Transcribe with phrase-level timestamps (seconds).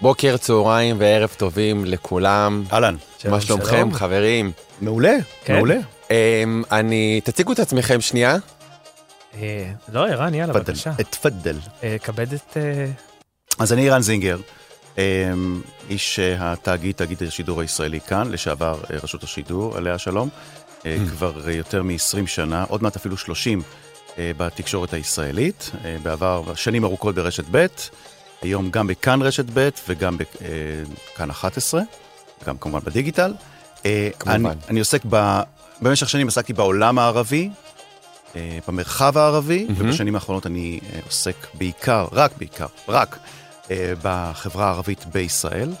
[0.00, 2.64] בוקר, צהריים וערב טובים לכולם.
[2.72, 2.96] אהלן.
[3.28, 4.52] מה שלומכם, חברים?
[4.80, 5.54] מעולה, כן.
[5.54, 5.78] מעולה.
[6.10, 8.36] אמ, אני, תציגו את עצמכם שנייה.
[9.34, 10.92] אה, לא, ערן, יאללה, תפדל, בבקשה.
[11.10, 11.56] תפדל.
[11.84, 12.56] אה, כבד את...
[12.56, 12.86] אה,
[13.58, 14.38] אז אני רן זינגר,
[14.98, 15.60] אמ,
[15.90, 20.28] איש אה, התאגיד, תאגיד השידור הישראלי כאן, לשעבר אה, רשות השידור, עליה השלום.
[20.86, 23.62] אה, כבר אה, יותר מ-20 שנה, עוד מעט אפילו 30
[24.18, 25.70] אה, בתקשורת הישראלית.
[26.02, 27.66] בעבר, שנים ארוכות ברשת ב',
[28.42, 31.82] היום גם בכאן רשת ב' וגם בכאן 11,
[32.46, 33.34] גם כמובן בדיגיטל.
[33.86, 34.46] אה, כמובן.
[34.46, 35.40] אני, אני עוסק ב...
[35.82, 37.50] במשך שנים עסקתי בעולם הערבי,
[38.36, 39.88] אה, במרחב הערבי, מהמם.
[39.88, 43.18] ובשנים האחרונות אני אה, עוסק בעיקר, רק בעיקר, רק
[43.70, 45.72] אה, בחברה הערבית בישראל.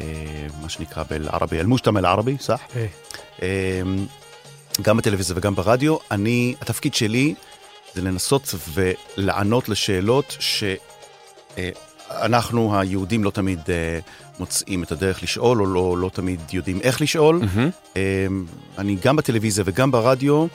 [0.00, 0.04] אה,
[0.62, 2.60] מה שנקרא באל-ערבי, אל-מושתמע אל-ערבי, סח?
[2.76, 2.86] אה,
[3.42, 3.82] אה,
[4.82, 5.96] גם בטלוויזיה וגם ברדיו.
[6.10, 7.34] אני, התפקיד שלי
[7.94, 10.36] זה לנסות ולענות לשאלות
[12.08, 13.98] שאנחנו היהודים לא תמיד אה,
[14.38, 17.40] מוצאים את הדרך לשאול, או לא, לא תמיד יודעים איך לשאול.
[17.54, 17.70] מהמם.
[17.96, 18.44] אמ,
[18.78, 20.46] אני גם בטלוויזיה וגם ברדיו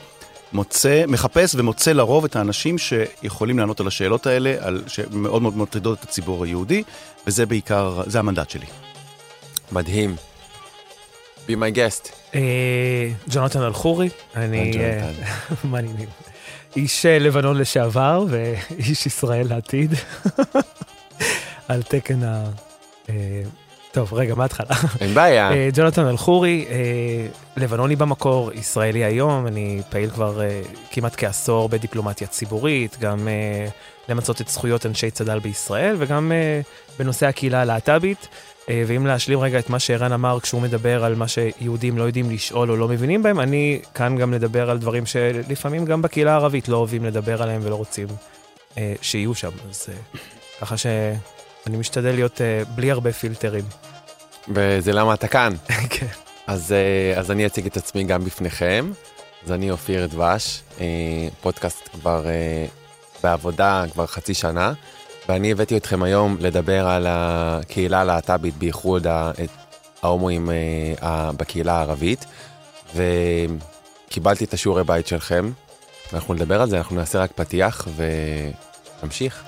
[0.52, 5.98] מוצא, מחפש ומוצא לרוב את האנשים שיכולים לענות על השאלות האלה, על, שמאוד מאוד מטרידות
[5.98, 6.82] את הציבור היהודי,
[7.26, 8.66] וזה בעיקר, זה המנדט שלי.
[9.72, 10.16] מדהים.
[11.46, 12.12] be my guest.
[12.34, 14.72] אה, ג'ונתן אלחורי, אני...
[15.72, 16.08] העניינים?
[16.76, 19.94] איש לבנון לשעבר ואיש ישראל לעתיד.
[21.68, 22.44] על תקן ה...
[23.08, 23.42] אה,
[23.92, 24.76] טוב, רגע, מההתחלה.
[25.00, 25.52] אין בעיה.
[25.52, 30.40] אה, ג'ונתן אלחורי, אה, לבנוני במקור, ישראלי היום, אני פעיל כבר
[30.90, 33.28] כמעט כעשור בדיפלומטיה ציבורית, גם
[34.08, 36.32] למצות את זכויות אנשי צד"ל בישראל, וגם
[36.98, 38.28] בנושא הקהילה הלהט"בית.
[38.68, 42.70] ואם להשלים רגע את מה שערן אמר כשהוא מדבר על מה שיהודים לא יודעים לשאול
[42.70, 46.76] או לא מבינים בהם, אני כאן גם לדבר על דברים שלפעמים גם בקהילה הערבית לא
[46.76, 48.06] אוהבים לדבר עליהם ולא רוצים
[49.02, 49.50] שיהיו שם.
[49.70, 49.88] אז
[50.60, 50.74] ככה
[51.64, 53.64] שאני משתדל להיות אה, בלי הרבה פילטרים.
[54.48, 55.52] וזה למה אתה כאן.
[55.90, 56.06] כן.
[56.46, 58.90] אז, אה, אז אני אציג את עצמי גם בפניכם.
[59.44, 60.86] אז אני אופיר דבש, אה,
[61.40, 62.66] פודקאסט כבר אה,
[63.22, 64.72] בעבודה כבר חצי שנה,
[65.28, 69.06] ואני הבאתי אתכם היום לדבר על הקהילה הלהט"בית, בייחוד
[70.02, 70.54] ההומואים אה,
[71.08, 72.24] ה- בקהילה הערבית,
[72.94, 75.50] וקיבלתי את השיעורי בית שלכם,
[76.12, 77.88] ואנחנו נדבר על זה, אנחנו נעשה רק פתיח
[79.02, 79.44] ונמשיך.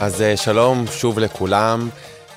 [0.00, 1.88] אז אה, שלום שוב לכולם.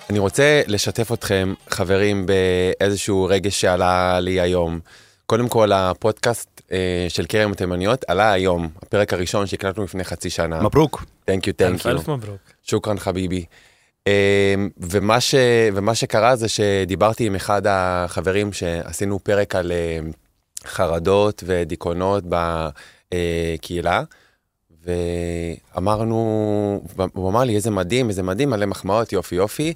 [0.10, 4.80] אני רוצה לשתף אתכם, חברים, באיזשהו רגש שעלה לי היום.
[5.26, 10.62] קודם כל, הפודקאסט אה, של כרם התימניות עלה היום, הפרק הראשון שהקלטנו לפני חצי שנה.
[10.62, 11.06] מברוק.
[11.30, 11.90] Thank you, thank you.
[11.90, 12.40] אלף מברוק.
[12.64, 13.46] שוכרן חביבי.
[14.08, 15.36] אה, ומה, ש,
[15.74, 20.00] ומה שקרה זה שדיברתי עם אחד החברים שעשינו פרק על אה,
[20.66, 24.04] חרדות ודיכאונות בקהילה,
[24.86, 26.84] ואמרנו,
[27.14, 29.74] הוא אמר לי איזה מדהים, איזה מדהים, מלא מחמאות, יופי יופי.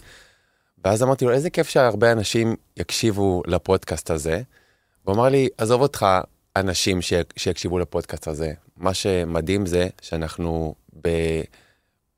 [0.86, 4.42] ואז אמרתי לו, איזה כיף שהרבה אנשים יקשיבו לפודקאסט הזה.
[5.04, 6.06] הוא אמר לי, עזוב אותך,
[6.56, 7.14] אנשים ש...
[7.38, 8.54] שיקשיבו לפודקאסט הזה.
[8.78, 11.10] מה שמדהים זה שאנחנו, ב...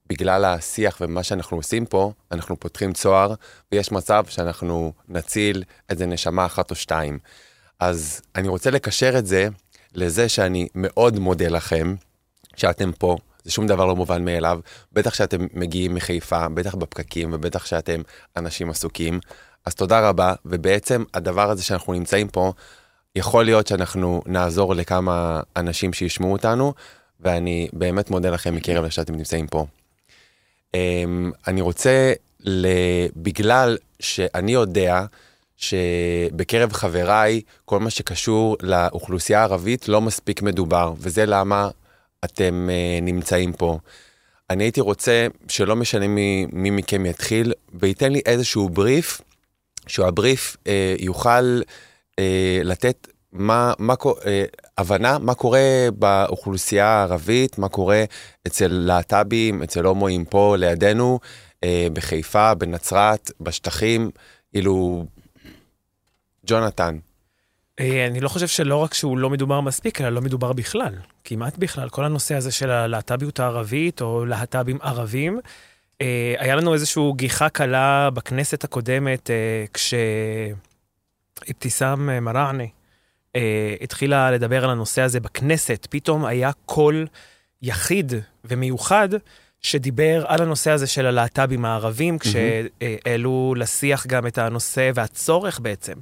[0.09, 3.33] בגלל השיח ומה שאנחנו עושים פה, אנחנו פותחים צוהר,
[3.71, 7.19] ויש מצב שאנחנו נציל איזה נשמה אחת או שתיים.
[7.79, 9.47] אז אני רוצה לקשר את זה
[9.95, 11.95] לזה שאני מאוד מודה לכם
[12.57, 13.17] שאתם פה.
[13.43, 14.59] זה שום דבר לא מובן מאליו,
[14.93, 18.01] בטח שאתם מגיעים מחיפה, בטח בפקקים ובטח שאתם
[18.37, 19.19] אנשים עסוקים.
[19.65, 22.53] אז תודה רבה, ובעצם הדבר הזה שאנחנו נמצאים פה,
[23.15, 26.73] יכול להיות שאנחנו נעזור לכמה אנשים שישמעו אותנו,
[27.19, 29.65] ואני באמת מודה לכם מקרב לב שאתם נמצאים פה.
[30.73, 32.13] אמ, אני רוצה,
[33.15, 35.05] בגלל שאני יודע
[35.57, 41.69] שבקרב חבריי, כל מה שקשור לאוכלוסייה הערבית לא מספיק מדובר, וזה למה
[42.25, 43.79] אתם uh, נמצאים פה.
[44.49, 49.21] אני הייתי רוצה שלא משנה מי, מי מכם יתחיל, וייתן לי איזשהו בריף,
[49.87, 50.69] שהבריף uh,
[50.99, 52.23] יוכל uh,
[52.63, 53.93] לתת מה, מה,
[54.25, 54.45] אה,
[54.77, 58.03] הבנה מה קורה באוכלוסייה הערבית, מה קורה
[58.47, 61.19] אצל להט"בים, אצל הומואים פה לידינו,
[61.63, 64.11] אה, בחיפה, בנצרת, בשטחים,
[64.51, 65.05] כאילו,
[66.45, 66.97] ג'ונתן.
[67.79, 70.93] אה, אני לא חושב שלא רק שהוא לא מדובר מספיק, אלא לא מדובר בכלל.
[71.23, 71.89] כמעט בכלל.
[71.89, 75.39] כל הנושא הזה של הלהט"ביות הערבית, או להט"בים ערבים,
[76.01, 79.65] אה, היה לנו איזושהי גיחה קלה בכנסת הקודמת, אה,
[81.43, 82.63] כשאבתיסאם מראענה
[83.81, 87.07] התחילה לדבר על הנושא הזה בכנסת, פתאום היה קול
[87.61, 88.13] יחיד
[88.45, 89.09] ומיוחד
[89.61, 95.93] שדיבר על הנושא הזה של הלהט"בים הערבים, כשהעלו לשיח גם את הנושא והצורך בעצם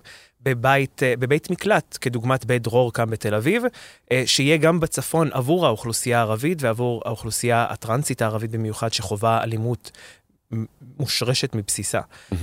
[0.46, 3.64] בבית, אה, בבית מקלט, כדוגמת בית דרור כאן בתל אביב,
[4.12, 9.92] אה, שיהיה גם בצפון עבור האוכלוסייה הערבית ועבור האוכלוסייה הטרנסית הערבית במיוחד, שחווה אלימות
[11.00, 12.00] מושרשת מבסיסה.
[12.00, 12.36] Mm-hmm.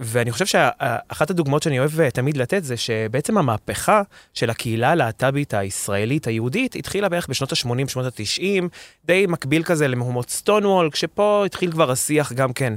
[0.00, 4.02] ואני חושב שאחת הדוגמאות שאני אוהב תמיד לתת זה שבעצם המהפכה
[4.34, 8.64] של הקהילה הלהט"בית הישראלית היהודית התחילה בערך בשנות ה-80, שנות ה-90,
[9.04, 12.72] די מקביל כזה למהומות סטונוול, כשפה התחיל כבר השיח גם כן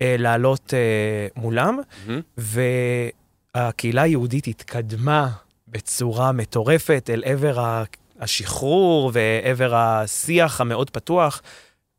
[0.00, 0.74] לעלות
[1.36, 2.40] מולם, mm-hmm.
[3.54, 5.30] והקהילה היהודית התקדמה
[5.68, 7.82] בצורה מטורפת אל עבר
[8.20, 11.42] השחרור ועבר השיח המאוד פתוח,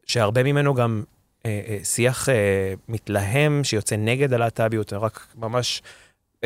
[0.06, 1.04] שהרבה ממנו גם
[1.46, 5.81] אה, אה, שיח אה, מתלהם שיוצא נגד הלהט"ביות, רק ממש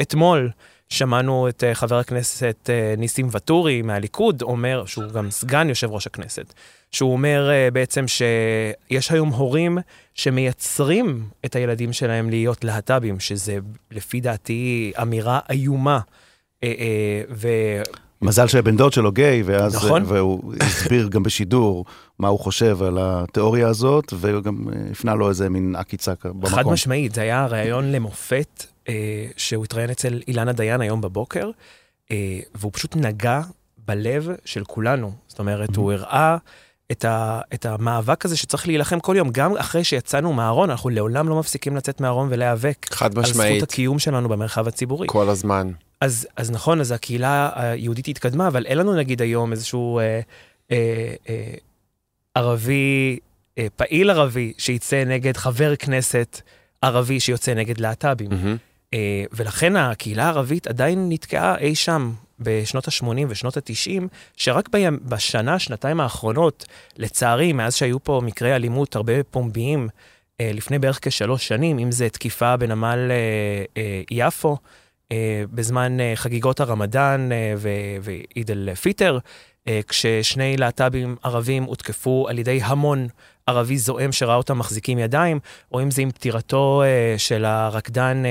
[0.01, 0.50] אתמול
[0.89, 6.53] שמענו את חבר הכנסת ניסים ואטורי מהליכוד אומר, שהוא גם סגן יושב ראש הכנסת,
[6.91, 9.77] שהוא אומר בעצם שיש היום הורים
[10.13, 13.57] שמייצרים את הילדים שלהם להיות להט"בים, שזה
[13.91, 16.00] לפי דעתי אמירה איומה.
[17.30, 17.47] ו...
[18.21, 20.03] מזל שהבן דוד שלו גיי, ואז, נכון.
[20.06, 21.86] והוא הסביר גם בשידור
[22.19, 26.45] מה הוא חושב על התיאוריה הזאת, והוא גם אה, הפנה לו איזה מין עקיצה במקום.
[26.45, 31.50] חד משמעית, זה היה ראיון למופת, אה, שהוא התראיין אצל אילנה דיין היום בבוקר,
[32.12, 33.42] אה, והוא פשוט נגע
[33.77, 35.12] בלב של כולנו.
[35.27, 36.38] זאת אומרת, הוא הראה
[36.91, 41.30] את, ה, את המאבק הזה שצריך להילחם כל יום, גם אחרי שיצאנו מהארון, אנחנו לעולם
[41.30, 42.86] לא מפסיקים לצאת מהארון ולהיאבק.
[42.89, 43.51] חד משמעית.
[43.51, 45.07] על זכות הקיום שלנו במרחב הציבורי.
[45.09, 45.71] כל הזמן.
[46.01, 50.19] אז, אז נכון, אז הקהילה היהודית התקדמה, אבל אין לנו נגיד היום איזשהו אה,
[50.71, 51.53] אה, אה,
[52.36, 53.19] ערבי,
[53.57, 56.42] אה, פעיל ערבי, שיצא נגד חבר כנסת
[56.81, 58.31] ערבי שיוצא נגד להט"בים.
[58.31, 58.57] Mm-hmm.
[58.94, 64.03] אה, ולכן הקהילה הערבית עדיין נתקעה אי שם בשנות ה-80 ושנות ה-90,
[64.38, 66.65] שרק ב- בשנה, שנתיים האחרונות,
[66.97, 69.89] לצערי, מאז שהיו פה מקרי אלימות הרבה פומביים,
[70.41, 74.57] אה, לפני בערך כשלוש שנים, אם זה תקיפה בנמל אה, אה, יפו,
[75.12, 77.53] אה, בזמן אה, חגיגות הרמדאן אה,
[78.01, 79.19] ועיד אל-פיטר,
[79.88, 83.07] כששני להט"בים ערבים הותקפו על ידי המון
[83.47, 85.39] ערבי זועם שראה אותם מחזיקים ידיים,
[85.71, 86.83] או אם זה עם פטירתו
[87.18, 88.24] של הרקדן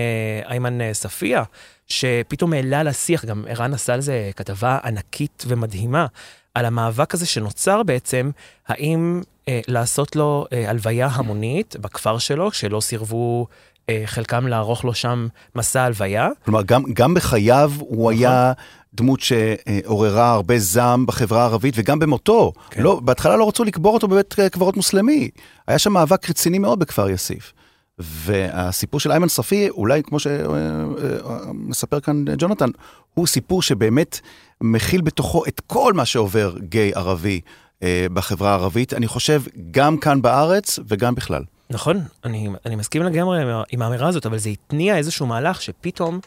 [0.49, 1.43] איימן ספיה,
[1.89, 6.07] שפתאום העלה לשיח, גם ערן עשה על זה כתבה ענקית ומדהימה,
[6.55, 8.31] על המאבק הזה שנוצר בעצם,
[8.69, 13.47] האם אה, לעשות לו אה, הלוויה המונית בכפר שלו, שלא סירבו
[13.89, 16.29] אה, חלקם לערוך לו שם מסע הלוויה.
[16.45, 18.25] כלומר, גם, גם בחייו הוא נכון.
[18.25, 18.53] היה
[18.95, 22.53] דמות שעוררה הרבה זעם בחברה הערבית, וגם במותו.
[22.71, 22.83] כן.
[22.83, 25.31] לא, בהתחלה לא רצו לקבור אותו בבית קברות מוסלמי.
[25.67, 27.53] היה שם מאבק רציני מאוד בכפר יאסיף.
[27.99, 32.71] והסיפור של איימן ספי, אולי כמו שמספר כאן ג'ונתן,
[33.15, 34.21] הוא סיפור שבאמת
[34.61, 37.41] מכיל בתוכו את כל מה שעובר גיי ערבי
[37.83, 41.43] אה, בחברה הערבית, אני חושב, גם כאן בארץ וגם בכלל.
[41.71, 46.21] נכון, אני, אני מסכים לגמרי עם האמירה הזאת, אבל זה התניע איזשהו מהלך שפתאום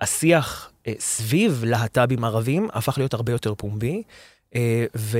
[0.00, 4.02] השיח אה, סביב להט"בים ערבים הפך להיות הרבה יותר פומבי,
[4.54, 5.18] אה, ו,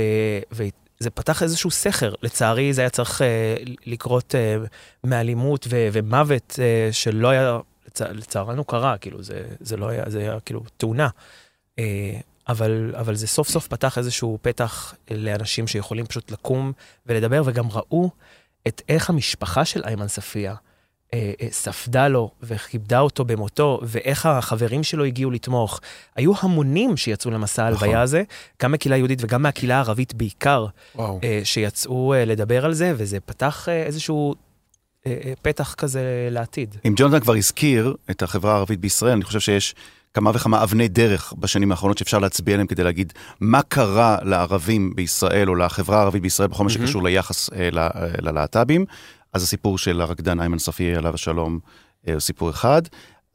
[1.01, 2.13] וזה פתח איזשהו סכר.
[2.23, 3.57] לצערי זה היה צריך אה,
[3.87, 4.57] לקרות אה,
[5.05, 10.19] מאלימות ו, ומוות אה, שלא היה, לצע, לצערנו קרה, כאילו זה, זה לא היה, זה
[10.19, 11.09] היה כאילו תאונה.
[11.79, 16.73] אה, אבל, אבל זה סוף סוף פתח איזשהו פתח לאנשים שיכולים פשוט לקום
[17.07, 18.11] ולדבר, וגם ראו
[18.69, 20.55] את איך המשפחה של איימן ספיה
[21.51, 25.81] ספדה לו וכיבדה אותו במותו, ואיך החברים שלו הגיעו לתמוך.
[26.17, 28.03] היו המונים שיצאו למסע ההלוויה נכון.
[28.03, 28.23] הזה,
[28.63, 30.67] גם מהקהילה היהודית וגם מהקהילה הערבית בעיקר,
[30.99, 34.35] אה, שיצאו אה, לדבר על זה, וזה פתח אה, איזשהו
[35.07, 36.77] אה, אה, פתח כזה לעתיד.
[36.87, 39.75] אם ג'ונתן כבר הזכיר את החברה הערבית בישראל, אני חושב שיש
[40.15, 45.49] כמה וכמה אבני דרך בשנים האחרונות שאפשר להצביע עליהן כדי להגיד מה קרה לערבים בישראל
[45.49, 47.91] או לחברה הערבית בישראל בכל מה שקשור ליחס אה, אה,
[48.23, 48.85] ללהט"בים.
[49.33, 51.59] אז הסיפור של הרקדן איימן ספי, עליו השלום,
[52.09, 52.83] אה, הוא סיפור אחד.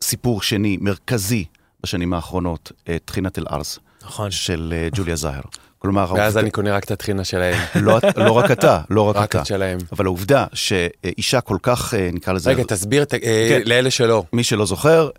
[0.01, 1.45] סיפור שני, מרכזי
[1.83, 2.71] בשנים האחרונות,
[3.05, 3.79] טחינת אל-ארז.
[4.03, 4.31] נכון.
[4.31, 5.41] של ג'וליה זהר.
[5.79, 6.13] כלומר...
[6.15, 7.62] ואז אני קונה רק את הטחינה שלהם.
[7.85, 9.38] לא, לא רק אתה, לא רק, רק אתה.
[9.38, 9.77] רק את שלהם.
[9.91, 12.50] אבל העובדה שאישה כל כך, נקרא לזה...
[12.50, 13.62] רגע, תסביר כן.
[13.65, 14.23] לאלה שלא.
[14.33, 15.09] מי שלא זוכר,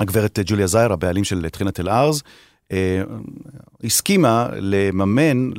[0.00, 2.30] הגברת ג'וליה זייר, הבעלים של טחינת אל-ארז, אה,
[3.84, 5.50] הסכימה לממן,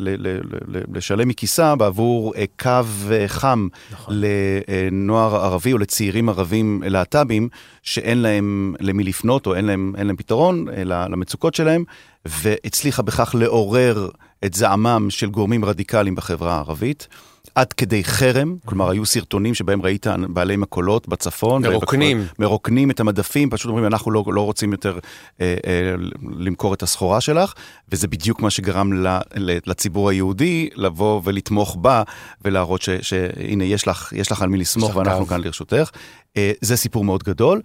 [0.93, 2.69] לשלם מכיסה בעבור אה, קו
[3.11, 4.15] אה, חם נכון.
[4.17, 7.49] לנוער ערבי או לצעירים ערבים להט"בים,
[7.83, 11.83] שאין להם למי לפנות או אין להם, אין להם פתרון למצוקות שלהם,
[12.25, 14.09] והצליחה בכך לעורר
[14.45, 17.07] את זעמם של גורמים רדיקליים בחברה הערבית.
[17.55, 21.61] עד כדי חרם, כלומר היו סרטונים שבהם ראית בעלי מכולות בצפון.
[21.61, 22.25] מרוקנים.
[22.39, 24.99] מרוקנים את המדפים, פשוט אומרים, אנחנו לא, לא רוצים יותר
[25.41, 25.95] אה, אה,
[26.37, 27.53] למכור את הסחורה שלך,
[27.91, 29.19] וזה בדיוק מה שגרם ל,
[29.65, 32.03] לציבור היהודי לבוא ולתמוך בה,
[32.41, 35.89] ולהראות שהנה, יש לך, יש לך על מי לסמוך ואנחנו כאן לרשותך.
[36.37, 37.61] אה, זה סיפור מאוד גדול.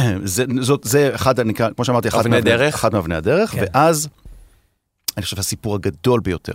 [0.24, 2.08] זה, זאת, זה אחד, אני, כמו שאמרתי,
[2.74, 3.64] אחד מאבני הדרך, כן.
[3.74, 4.08] ואז,
[5.16, 6.54] אני חושב, הסיפור הגדול ביותר.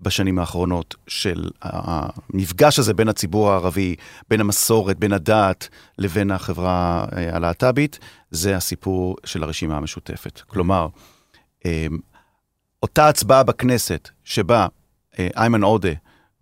[0.00, 3.96] בשנים האחרונות של המפגש הזה בין הציבור הערבי,
[4.28, 7.98] בין המסורת, בין הדת לבין החברה אה, הלהט"בית,
[8.30, 10.40] זה הסיפור של הרשימה המשותפת.
[10.40, 10.88] כלומר,
[11.66, 11.86] אה,
[12.82, 14.66] אותה הצבעה בכנסת שבה
[15.18, 15.92] אה, איימן עודה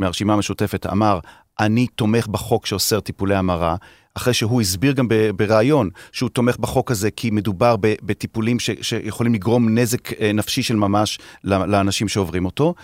[0.00, 1.18] מהרשימה המשותפת אמר,
[1.61, 3.76] אני תומך בחוק שאוסר טיפולי המרה,
[4.14, 10.23] אחרי שהוא הסביר גם בריאיון שהוא תומך בחוק הזה כי מדובר בטיפולים שיכולים לגרום נזק
[10.35, 12.75] נפשי של ממש לאנשים שעוברים אותו.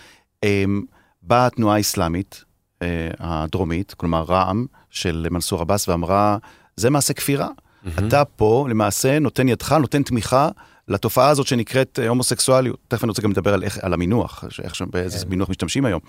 [0.45, 0.83] אמ,
[1.23, 2.45] באה התנועה האסלאמית
[2.83, 6.39] אה, הדרומית, כלומר רע"מ של מנסור עבאס, ואמרה,
[6.77, 7.49] זה מעשה כפירה.
[7.49, 7.89] Mm-hmm.
[8.09, 10.49] אתה פה למעשה נותן ידך, נותן תמיכה
[10.89, 12.79] לתופעה הזאת שנקראת אה, הומוסקסואליות.
[12.89, 15.31] תכף אני רוצה גם לדבר על, איך, על המינוח, איך, שם, באיזה כן.
[15.31, 16.01] מינוח משתמשים היום.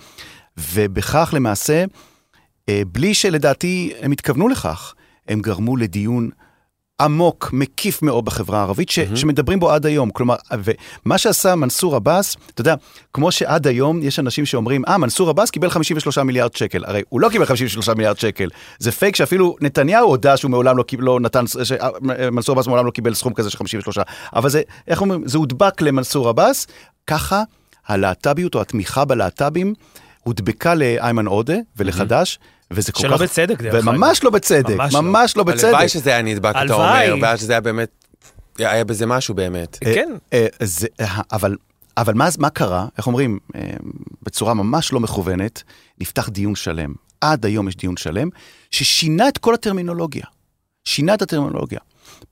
[0.56, 1.84] ובכך למעשה,
[2.68, 4.94] אה, בלי שלדעתי הם התכוונו לכך,
[5.28, 6.30] הם גרמו לדיון
[7.00, 9.16] עמוק, מקיף מאוד בחברה הערבית, ש, mm-hmm.
[9.16, 10.10] שמדברים בו עד היום.
[10.10, 10.36] כלומר,
[11.04, 12.74] ומה שעשה מנסור עבאס, אתה יודע,
[13.14, 16.84] כמו שעד היום יש אנשים שאומרים, אה, מנסור עבאס קיבל 53 מיליארד שקל.
[16.84, 18.48] הרי הוא לא קיבל 53 מיליארד שקל.
[18.78, 23.14] זה פייק שאפילו נתניהו הודה שהוא מעולם לא, לא נתן, שמנסור עבאס מעולם לא קיבל
[23.14, 23.98] סכום כזה של 53.
[24.36, 26.66] אבל זה, איך אומרים, זה הודבק למנסור עבאס,
[27.06, 27.42] ככה
[27.86, 29.74] הלהט"ביות או התמיכה בלהט"בים
[30.22, 32.38] הודבקה לאיימן עודה ולחדש.
[32.70, 33.18] וזה כל שלא כך...
[33.18, 33.88] שלא בצדק, דרך אגב.
[33.88, 35.00] וממש לא בצדק, ממש, לא.
[35.00, 35.64] ממש לא, לא בצדק.
[35.64, 38.04] הלוואי שזה היה נדבק, אתה אומר, ואז שזה היה באמת,
[38.58, 39.78] היה בזה משהו באמת.
[39.86, 40.10] אה, כן.
[40.32, 40.86] אה, זה,
[41.32, 41.56] אבל,
[41.96, 43.70] אבל מה, מה קרה, איך אומרים, אה,
[44.22, 45.62] בצורה ממש לא מכוונת,
[46.00, 46.92] נפתח דיון שלם.
[47.20, 48.28] עד היום יש דיון שלם,
[48.70, 50.24] ששינה את כל הטרמינולוגיה.
[50.84, 51.80] שינה את הטרמינולוגיה.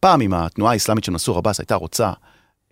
[0.00, 2.12] פעם, אם התנועה האסלאמית של מנסור עבאס הייתה רוצה אה,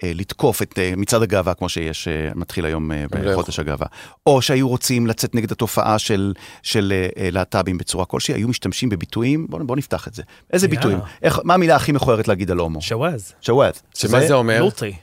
[0.02, 3.86] לתקוף את אה, מצעד הגאווה, כמו שיש, אה, מתחיל היום בחודש הגאווה.
[4.26, 9.66] או שהיו רוצים לצאת נגד התופעה של, של להט"בים בצורה כלשהי, היו משתמשים בביטויים, בואו
[9.66, 10.22] בוא נפתח את זה.
[10.52, 10.70] איזה yeah.
[10.70, 10.98] ביטויים?
[11.22, 12.82] איך, מה המילה הכי מכוערת להגיד על הומו?
[12.82, 13.32] شواذ.
[13.40, 13.82] شواذ.
[13.94, 14.60] שמה זה אומר?
[14.60, 14.94] لوطي.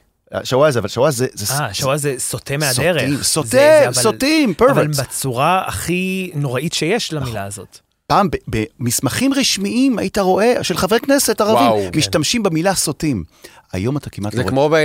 [0.43, 1.53] شواذ, אבל شواذ זה...
[1.53, 3.23] אה, شواذ זה סוטה מהדרך.
[3.23, 4.77] סוטה, סוטים, pervert.
[4.77, 7.79] אבל בצורה הכי נוראית שיש למילה הזאת.
[8.07, 11.98] פעם במסמכים רשמיים היית רואה, של חברי כנסת ערבים, וואו, כן.
[12.00, 12.50] משתמשים כן.
[12.50, 13.24] במילה סוטים.
[13.72, 14.33] היום אתה כמעט...
[14.33, 14.75] זה לא כמו ב...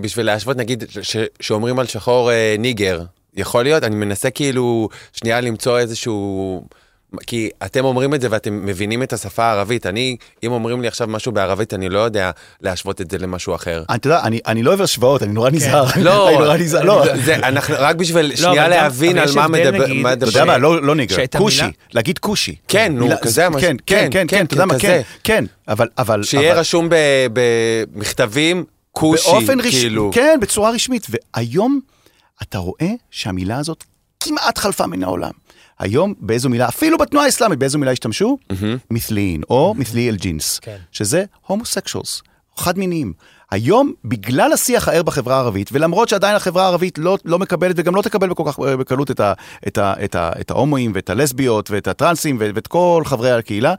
[0.00, 1.16] בשביל להשוות, נגיד, ש...
[1.40, 3.02] שאומרים על שחור אה, nigger.
[3.34, 3.84] יכול להיות?
[3.84, 6.62] אני מנסה כאילו שנייה למצוא איזשהו...
[7.26, 9.86] כי אתם אומרים את זה ואתם מבינים את השפה הערבית.
[9.86, 13.82] אני, אם אומרים לי עכשיו משהו בערבית, אני לא יודע להשוות את זה למשהו אחר.
[13.94, 15.56] אתה יודע, אני, אני לא אוהב השוואות, אני נורא כן.
[15.56, 15.84] נזהר.
[15.96, 17.04] לא, אני נורא נזהר, לא.
[17.24, 20.12] זה, אנחנו, רק בשביל לא, שנייה להבין על מה מדבר.
[20.12, 22.54] אתה יודע מה, לא, לא ניגר, כושי, להגיד כושי.
[22.68, 23.46] כן, נו, כזה.
[23.60, 25.88] כן, כן, כן, כן, אתה יודע מה, כן, כן, אבל...
[25.98, 26.88] אבל שיהיה רשום
[27.32, 29.30] במכתבים, כושי,
[29.70, 30.10] כאילו.
[30.14, 31.06] כן, בצורה רשמית.
[31.10, 31.80] והיום
[32.42, 33.84] אתה רואה שהמילה הזאת
[34.20, 35.30] כמעט חלפה מן העולם.
[35.78, 38.38] היום באיזו מילה, אפילו בתנועה האסלאמית, באיזו מילה השתמשו?
[38.90, 39.74] מת'לין, או.
[39.78, 40.76] מת'לי אל ג'ינס, כן.
[40.92, 42.22] שזה הומוסקשולס,
[42.56, 43.12] חד מיניים.
[43.50, 48.02] היום, בגלל השיח הער בחברה הערבית, ולמרות שעדיין החברה הערבית לא, לא מקבלת וגם לא
[48.02, 49.32] תקבל בכל כך בקלות את, ה,
[49.66, 53.74] את, ה, את, ה, את ההומואים ואת הלסביות ואת הטרנסים ואת כל חברי הקהילה,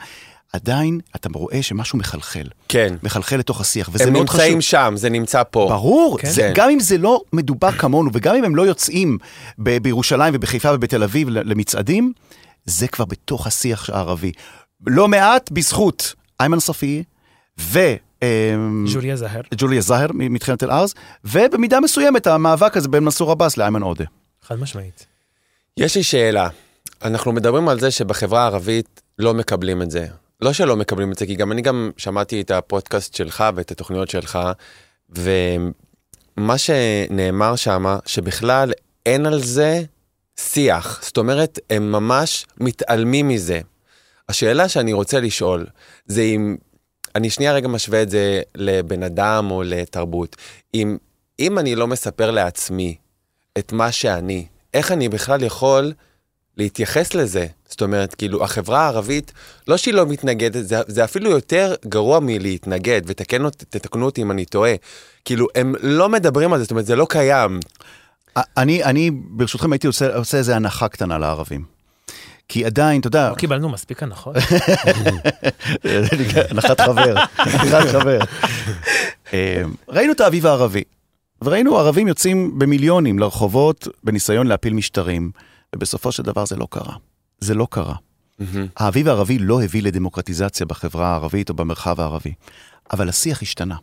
[0.54, 2.48] עדיין אתה רואה שמשהו מחלחל.
[2.70, 2.96] כן.
[3.04, 4.42] מחלחל לתוך השיח, וזה מאוד חשוב.
[4.42, 5.68] הם נמצאים שם, זה נמצא פה.
[5.70, 6.30] ברור, כן.
[6.30, 9.18] זה, גם אם זה לא מדובר כמונו, וגם אם הם לא יוצאים
[9.60, 12.14] ב- בירושלים ובחיפה ובתל אביב למצעדים,
[12.66, 14.32] זה כבר בתוך השיח הערבי.
[14.88, 17.04] לא מעט בזכות איימן ספי
[17.60, 17.80] ו...
[18.22, 19.42] אמ, ג'וליה זהר.
[19.58, 20.94] ג'וליה זהר מתחילת אל-ארז,
[21.26, 24.06] ובמידה מסוימת המאבק הזה בין מנסור עבאס לאיימן עודה.
[24.48, 25.06] חד משמעית.
[25.78, 26.50] יש לי שאלה.
[27.04, 30.08] אנחנו מדברים על זה שבחברה הערבית לא מקבלים את זה.
[30.42, 34.10] לא שלא מקבלים את זה, כי גם אני גם שמעתי את הפודקאסט שלך ואת התוכניות
[34.10, 34.40] שלך,
[35.10, 38.72] ומה שנאמר שם, שבכלל
[39.06, 39.82] אין על זה
[40.40, 41.00] שיח.
[41.04, 43.60] זאת אומרת, הם ממש מתעלמים מזה.
[44.30, 45.66] השאלה שאני רוצה לשאול,
[46.06, 46.56] זה אם,
[47.16, 50.36] אני שנייה רגע משווה את זה לבן אדם או לתרבות.
[50.74, 50.98] אם,
[51.40, 52.96] אם אני לא מספר לעצמי
[53.58, 55.94] את מה שאני, איך אני בכלל יכול
[56.60, 57.48] להתייחס לזה.
[57.70, 59.32] זאת אומרת, כאילו, החברה הערבית,
[59.68, 64.74] לא שהיא לא מתנגדת, זה, זה אפילו יותר גרוע מלהתנגד, ותתקנו אותי אם אני טועה.
[65.26, 67.60] כאילו, הם לא מדברים על זה, זאת אומרת, זה לא קיים.
[68.38, 71.64] אני, אני ברשותכם, הייתי עושה, עושה איזה הנחה קטנה לערבים.
[72.48, 73.30] כי עדיין, אתה יודע...
[73.30, 74.36] לא קיבלנו מספיק הנחות.
[76.52, 78.20] הנחת חבר, הנחת חבר.
[79.34, 80.84] אה, ראינו את האביב הערבי,
[81.42, 85.32] וראינו ערבים יוצאים במיליונים לרחובות בניסיון להפיל משטרים.
[85.76, 86.96] ובסופו של דבר זה לא קרה.
[87.40, 87.96] זה לא קרה.
[88.40, 88.68] מהמם.
[88.78, 92.34] האביב הערבי לא הביא לדמוקרטיזציה בחברה הערבית או במרחב הערבי,
[92.94, 93.76] אבל השיח השתנה.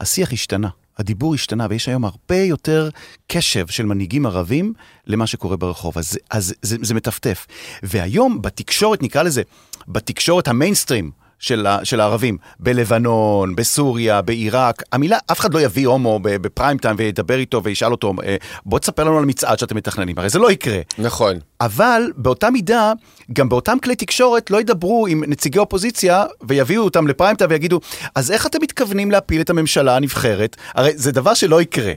[0.00, 0.68] השיח השתנה,
[0.98, 2.88] הדיבור השתנה, ויש היום הרבה יותר
[3.26, 4.72] קשב של מנהיגים ערבים
[5.06, 7.46] למה שקורה ברחוב, אז, אז זה, זה מטפטף.
[7.82, 9.42] והיום בתקשורת, נקרא לזה,
[9.88, 16.78] בתקשורת המיינסטרים, של, של הערבים, בלבנון, בסוריה, בעיראק, המילה, אף אחד לא יביא הומו בפריים
[16.78, 20.38] טיים וידבר איתו וישאל אותו, "אה, בוא תספר לנו על מצעד שאתם מתכננים, הרי זה
[20.38, 20.78] לא יקרה.
[20.98, 21.38] נכון.
[21.60, 22.92] אבל באותה מידה,
[23.32, 27.80] גם באותם כלי תקשורת לא ידברו עם נציגי אופוזיציה ויביאו אותם לפריים טיים ויגידו,
[28.14, 30.56] אז איך אתם מתכוונים להפיל את הממשלה הנבחרת?
[30.74, 31.92] הרי זה דבר שלא יקרה.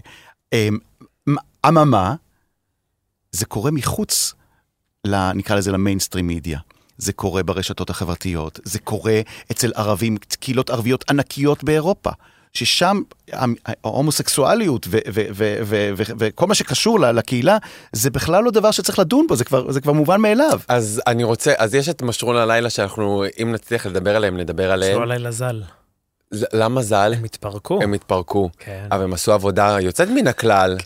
[0.54, 0.78] אמ,
[1.68, 2.16] אממה,
[3.32, 4.34] זה קורה מחוץ,
[5.36, 6.60] נקרא לזה למיינסטרים מדיה.
[7.00, 12.10] זה קורה ברשתות החברתיות, זה קורה אצל ערבים, קהילות ערביות ענקיות באירופה.
[12.54, 13.02] ששם
[13.32, 13.36] ההומ-
[13.84, 17.58] ההומוסקסואליות ו- ו- ו- ו- ו- וכל מה שקשור לקהילה,
[17.94, 20.60] זה בכלל לא דבר שצריך לדון בו, זה כבר, זה כבר מובן מאליו.
[20.68, 24.94] אז אני רוצה, אז יש את משרון הלילה שאנחנו, אם נצליח לדבר עליהם, נדבר עליהם.
[24.96, 25.62] שלא עליי לזל.
[26.32, 27.14] ל- למה ז"ל?
[27.18, 27.80] הם התפרקו.
[27.84, 28.50] הם התפרקו.
[28.60, 28.88] כן.
[28.92, 30.78] אבל הם עשו עבודה יוצאת מן הכלל.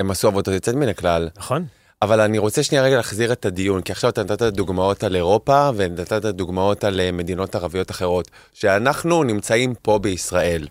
[0.00, 1.28] הם עשו עבודה יוצאת מן הכלל.
[1.38, 1.64] נכון.
[2.02, 5.70] אבל אני רוצה שנייה רגע להחזיר את הדיון, כי עכשיו אתה נתת דוגמאות על אירופה
[5.76, 10.66] ונתת דוגמאות על אה, מדינות ערביות אחרות, שאנחנו נמצאים פה בישראל.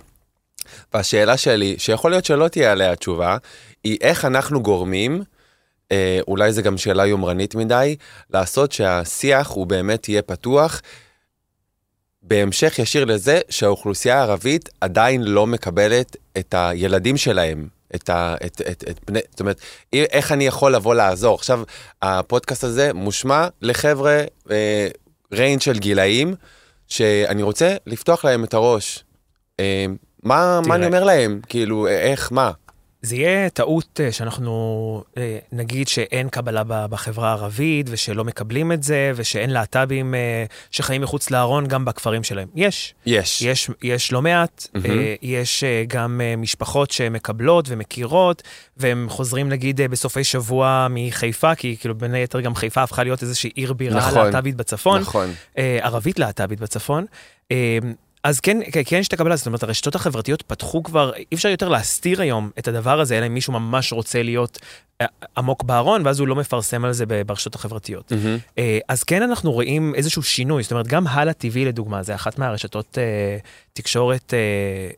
[0.94, 3.38] והשאלה שלי, שיכול להיות שלא תהיה עליה תשובה,
[3.84, 5.24] היא איך אנחנו גורמים,
[5.92, 7.96] אה, אולי זו גם שאלה יומרנית מדי,
[8.34, 10.82] לעשות שהשיח הוא באמת יהיה פתוח,
[12.22, 17.81] בהמשך ישיר לזה שהאוכלוסייה הערבית עדיין לא מקבלת את הילדים שלהם.
[17.96, 18.36] את ה...
[18.46, 19.20] את, את, את בני...
[19.30, 19.62] זאת אומרת,
[19.94, 21.36] איך אני יכול לבוא לעזור?
[21.36, 21.64] עכשיו,
[22.02, 24.22] הפודקאסט הזה מושמע לחבר'ה,
[24.52, 24.88] אה,
[25.34, 26.36] ריינג' של גילאים,
[26.88, 29.04] שאני רוצה לפתוח להם את הראש.
[29.60, 29.86] אה,
[30.24, 30.76] מה, מה.
[30.76, 31.40] אני אומר להם?
[31.50, 32.52] כאילו, אה, איך, מה?
[33.02, 39.12] זה יהיה טעות אה, שאנחנו אה, נגיד שאין קבלה בחברה הערבית ושלא מקבלים את זה
[39.16, 42.48] ושאין להט"בים אה, שחיים מחוץ לארון גם בכפרים שלהם.
[42.56, 43.42] יש, יש.
[43.42, 44.68] יש, יש לא מעט.
[44.86, 48.44] אה, יש גם משפחות שמקבלות ומכירות
[48.78, 53.50] והם חוזרים נגיד בסופי שבוע מחיפה, כי כאילו בין היתר גם חיפה הפכה להיות איזושהי
[53.56, 54.26] עיר בירה נכון.
[54.26, 55.02] להט"בית בצפון.
[55.02, 55.30] נכון.
[55.82, 57.06] ערבית להט"בית בצפון.
[58.24, 61.70] אז כן, כן, יש את הקבלה, זאת אומרת, הרשתות החברתיות פתחו כבר, אי אפשר יותר
[61.70, 64.60] להסתיר היום את הדבר הזה, אלא אם מישהו ממש רוצה להיות
[65.02, 65.06] אה,
[65.38, 68.12] עמוק בארון, ואז הוא לא מפרסם על זה ברשתות החברתיות.
[68.58, 72.40] אה, אז כן אנחנו רואים איזשהו שינוי, זאת אומרת, גם הלאה TV לדוגמה, זה אחת
[72.40, 73.38] מהרשתות אה,
[73.74, 74.40] תקשורת אה,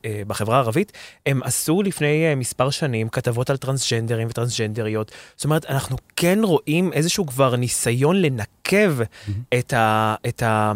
[0.09, 0.91] אה, בחברה הערבית,
[1.25, 5.11] הם עשו לפני אה, מספר שנים כתבות על טרנסג'נדרים וטרנסג'נדריות.
[5.35, 9.01] זאת אומרת, אנחנו כן רואים איזשהו כבר ניסיון לנקב
[9.53, 10.15] את ה...
[10.27, 10.71] את ה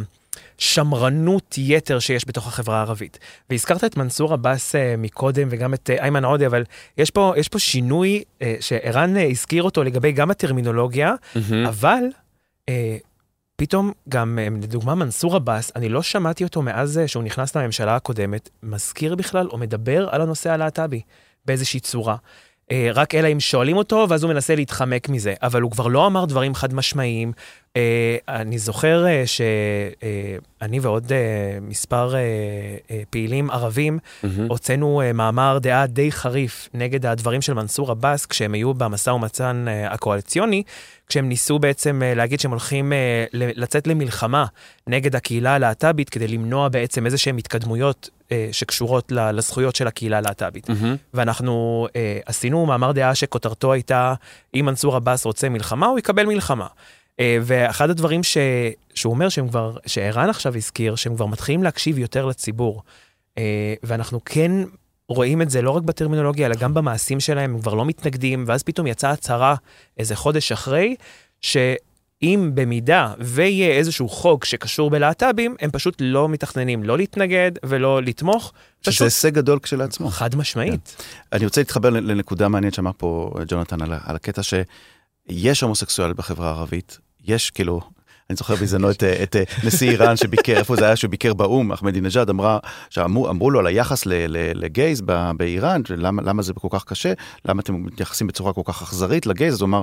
[0.57, 3.19] שמרנות יתר שיש בתוך החברה הערבית.
[3.49, 6.63] והזכרת את מנסור עבאס אה, מקודם וגם את אה, איימן עודה, אבל
[6.97, 11.65] יש פה, יש פה שינוי אה, שערן הזכיר אותו לגבי גם הטרמינולוגיה, מהמם.
[11.65, 12.03] אבל
[12.69, 12.97] אה,
[13.55, 19.15] פתאום גם, לדוגמה, מנסור עבאס, אני לא שמעתי אותו מאז שהוא נכנס לממשלה הקודמת, מזכיר
[19.15, 21.01] בכלל או מדבר על הנושא הלהט"בי
[21.45, 22.15] באיזושהי צורה.
[22.71, 25.33] אה, רק אלא אם שואלים אותו, ואז הוא מנסה להתחמק מזה.
[25.43, 27.31] אבל הוא כבר לא אמר דברים חד משמעיים.
[27.77, 31.17] אה, אני זוכר אה, שאני ועוד אה,
[31.61, 32.19] מספר אה,
[32.91, 34.47] אה, פעילים ערבים, מהמם.
[34.49, 39.65] הוצאנו אה, מאמר דעה די חריף נגד הדברים של מנסור עבאס כשהם היו במשא ומתן
[39.67, 40.63] אה, הקואליציוני,
[41.07, 44.45] כשהם ניסו בעצם אה, להגיד שהם הולכים אה, לצאת למלחמה
[44.87, 50.69] נגד הקהילה הלהט"בית כדי למנוע בעצם איזה שהן התקדמויות אה, שקשורות לזכויות של הקהילה הלהט"בית.
[50.69, 50.95] מהמם.
[51.13, 54.13] ואנחנו אה, עשינו מאמר דעה שכותרתו הייתה,
[54.55, 56.67] אם מנסור עבאס רוצה מלחמה, הוא יקבל מלחמה.
[57.19, 58.37] אה, ואחד הדברים ש...
[58.95, 62.83] שהוא אומר שהם כבר, שערן עכשיו הזכיר, שהם כבר מתחילים להקשיב יותר לציבור.
[63.37, 64.51] אה, ואנחנו כן
[65.09, 68.63] רואים את זה לא רק בטרמינולוגיה, אלא גם במעשים שלהם, הם כבר לא מתנגדים, ואז
[68.63, 69.55] פתאום יצאה הצהרה
[69.97, 70.95] איזה חודש אחרי,
[72.21, 78.53] שאם במידה ויהיה איזשהו חוק שקשור בלהט"בים, הם פשוט לא מתכננים לא להתנגד ולא לתמוך,
[78.81, 80.09] שזה פשוט הישג גדול כשלעצמו.
[80.09, 81.03] חד משמעית.
[81.33, 86.97] אני רוצה להתחבר לנקודה מעניינת שאמר פה ג'ונתן על, על הקטע שיש הומוסקסואל בחברה הערבית,
[87.25, 87.81] יש כאילו,
[88.29, 90.95] אני זוכר בזמנו את, את נשיא איראן שביקר, איפה זה היה?
[90.95, 95.01] שהוא ביקר באו"ם, אחמדינג'אד אמרה, שאמרו אמרו לו על היחס ל, ל, לגייז
[95.37, 97.13] באיראן, למה, למה זה כל כך קשה,
[97.45, 99.81] למה אתם מתייחסים בצורה כל כך אכזרית לגייז, אז הוא אמר,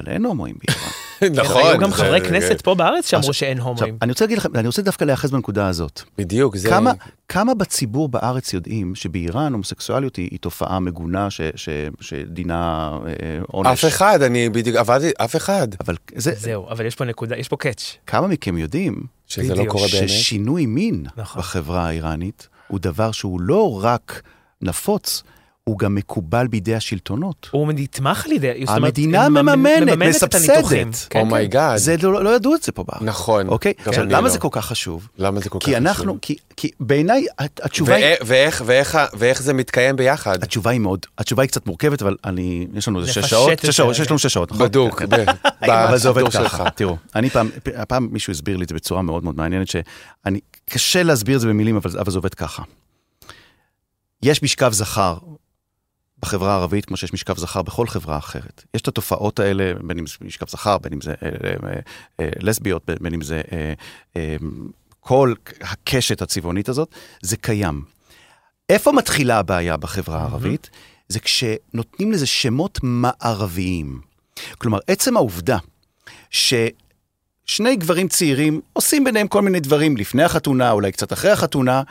[0.00, 0.90] אבל אין הומואים באיראן.
[1.42, 1.62] נכון.
[1.66, 3.96] היו גם חברי כנסת פה בארץ שאמרו שאין הומואים.
[4.02, 6.02] אני רוצה להגיד לכם, אני רוצה דווקא להיאחז בנקודה הזאת.
[6.18, 6.68] בדיוק, זה...
[6.68, 6.92] כמה,
[7.28, 11.68] כמה בציבור בארץ יודעים שבאיראן הומוסקסואליות היא, תופעה מגונה ש, ש,
[12.00, 13.12] שדינה אה,
[13.46, 13.84] עונש?
[13.84, 15.68] אף אחד, אני בדיוק עבדתי, אף אחד.
[15.80, 17.96] אבל זה, זהו, אבל יש פה נקודה, יש פה catch.
[18.06, 20.08] כמה מכם יודעים שזה לא קורה באמת.
[20.08, 21.42] ששינוי מין נכון.
[21.42, 24.22] בחברה האיראנית הוא דבר שהוא לא רק
[24.62, 25.22] נפוץ,
[25.64, 27.48] הוא גם מקובל בידי השלטונות.
[27.50, 30.48] הוא נתמך על ידי, אומרת, המדינה ממ- מממנת, מממנת מסבסדת.
[30.50, 30.92] הניתוחים.
[30.92, 31.18] כן, כן.
[31.20, 31.76] oh my god.
[31.76, 33.02] זה לא, לא ידעו את זה פה בארץ.
[33.02, 33.48] נכון.
[33.48, 33.72] אוקיי?
[33.82, 34.28] גם עכשיו, למה לא.
[34.28, 35.08] זה כל כך חשוב?
[35.18, 36.18] למה זה כל כך כי אנחנו, חשוב?
[36.22, 38.04] כי, כי בעיניי הת- התשובה היא...
[38.24, 40.42] ואיך- ואיך- ואיך זה מתקיים ביחד?
[40.44, 43.66] התשובה היא מאוד, התשובה היא קצת מורכבת, אבל אני, יש לנו איזה שש שעות, את
[43.66, 43.96] שש שעות.
[43.98, 44.66] יש לנו שש שעות, נכון?
[44.66, 45.14] בדוק, ב-
[45.64, 46.70] אבל זה עובד ככה.
[46.70, 51.02] תראו, אני פעם, הפעם מישהו הסביר לי את זה בצורה מאוד מאוד מעניינת, שאני, קשה
[51.02, 52.62] להסביר את זה במילים, אבל זה עובד ככה.
[54.22, 55.16] יש משכב זכר
[56.22, 58.64] בחברה הערבית, כמו שיש משכב זכר בכל חברה אחרת.
[58.74, 61.28] יש את התופעות האלה, בין אם זה משכב זכר, בין אם זה אה,
[61.64, 61.80] אה,
[62.20, 63.72] אה, לסביות, בין- אם זה אה,
[64.16, 64.36] אה,
[65.00, 66.88] כל הקשת הצבעונית הזאת,
[67.22, 67.82] זה קיים.
[68.68, 70.70] איפה מתחילה הבעיה בחברה הערבית?
[71.08, 74.00] זה כשנותנים לזה שמות מערביים.
[74.58, 75.58] כלומר, עצם העובדה
[76.30, 81.82] ששני גברים צעירים עושים ביניהם כל מיני דברים לפני החתונה, אולי קצת אחרי החתונה,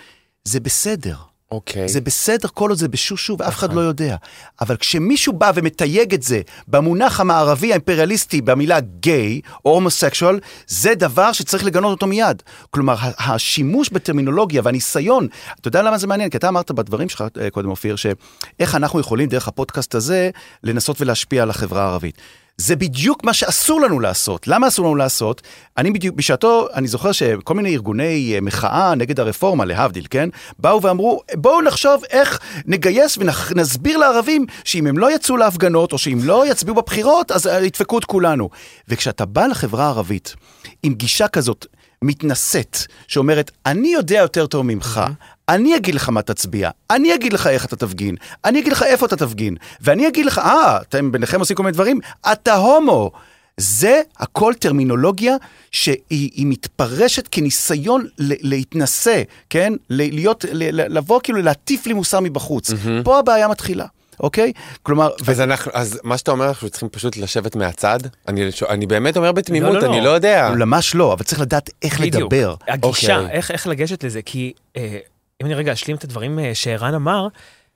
[0.43, 1.15] זה בסדר.
[1.51, 1.89] אוקיי.
[1.89, 4.15] זה בסדר כל עוד זה בשושו ואף אחד לא יודע.
[4.61, 11.31] אבל כשמישהו בא ומתייג את זה במונח המערבי האימפריאליסטי במילה גיי או הומוסקשואל, זה דבר
[11.31, 12.43] שצריך לגנות אותו מיד.
[12.69, 15.27] כלומר, השימוש בטרמינולוגיה והניסיון,
[15.59, 16.29] אתה יודע למה זה מעניין?
[16.29, 20.29] כי אתה אמרת בדברים שלך אה, קודם, אופיר, שאיך אנחנו יכולים דרך הפודקאסט הזה
[20.63, 22.17] לנסות ולהשפיע על החברה הערבית.
[22.59, 24.47] זה בדיוק מה שאסור לנו לעשות.
[24.47, 25.41] למה אסור לנו לעשות?
[25.77, 30.29] אני בדיוק, בשעתו, אני זוכר שכל מיני ארגוני אה, מחאה נגד הרפורמה, להבדיל, כן?
[30.59, 36.19] באו ואמרו, בואו נחשוב איך נגייס ונסביר לערבים שאם הם לא יצאו להפגנות, או שאם
[36.23, 38.49] לא יצביעו בבחירות, אז אה, ידפקו את כולנו.
[38.87, 40.35] וכשאתה בא לחברה הערבית
[40.83, 41.65] עם גישה כזאת,
[42.01, 45.01] מתנשאת, שאומרת, אני יודע יותר טוב ממך,
[45.49, 49.05] אני אגיד לך מה תצביע, אני אגיד לך איך אתה תפגין, אני אגיד לך איפה
[49.05, 51.99] אתה תפגין, ואני אגיד לך, אה, אתם ביניכם עושים כל מיני דברים,
[52.31, 53.11] אתה הומו.
[53.57, 55.35] זה הכל טרמינולוגיה
[55.71, 59.73] שהיא היא מתפרשת כניסיון ל- להתנשא, כן?
[59.89, 62.71] ל- להיות, לבוא כאילו להטיף לי מוסר מבחוץ.
[63.03, 63.85] פה הבעיה מתחילה,
[64.19, 64.53] אוקיי?
[64.83, 67.99] כלומר, ו- אז אנחנו, אז מה שאתה אומר, אנחנו צריכים פשוט לשבת מהצד?
[68.27, 70.03] אני, אני באמת אומר בתמימות, לא, לא, אני לא.
[70.03, 70.51] לא יודע.
[70.57, 72.33] ממש לא, אבל צריך לדעת איך בדיוק.
[72.33, 72.55] לדבר.
[72.67, 73.35] הגישה, אוקיי.
[73.37, 74.97] איך, איך לגשת לזה, כי אה,
[75.41, 77.27] אם אני רגע אשלים את הדברים אה, שערן אמר,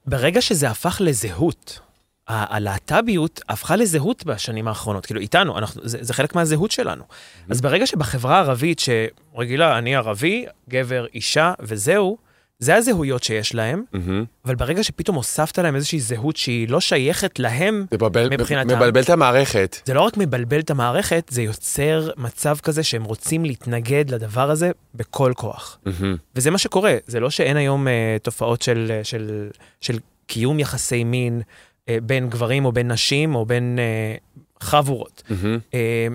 [0.06, 1.80] ברגע שזה הפך לזהות,
[2.28, 7.04] הלהט"ביות הפכה לזהות בשנים האחרונות, כאילו איתנו, אנחנו, זה, זה חלק מהזהות שלנו.
[7.50, 12.18] אז ברגע שבחברה הערבית, שרגילה, אני ערבי, גבר, אישה, וזהו,
[12.60, 14.26] זה הזהויות שיש להם, מהמם.
[14.46, 18.76] אבל ברגע שפתאום הוספת להם איזושהי זהות שהיא לא שייכת להם, זה מבלבל- מבחינתם.
[18.76, 19.78] מבלבל את המערכת.
[19.86, 24.72] זה לא רק מבלבל את המערכת, זה יוצר מצב כזה שהם רוצים להתנגד לדבר הזה
[24.96, 25.80] בכל כוח.
[25.86, 26.16] מהמם.
[26.36, 29.50] וזה מה שקורה, זה לא שאין היום אה, תופעות של, אה, של,
[29.82, 31.42] של קיום יחסי מין
[31.90, 34.16] אה, בין גברים או בין נשים או בין אה,
[34.60, 35.24] חבורות.
[35.30, 35.60] מהמם.
[35.74, 36.08] אה,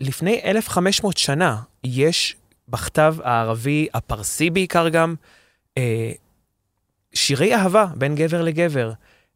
[0.00, 2.36] לפני 1,500 שנה יש
[2.68, 5.14] בכתב הערבי, הפרסי בעיקר גם,
[5.78, 6.12] אה,
[7.14, 8.92] שירי אהבה בין גבר לגבר.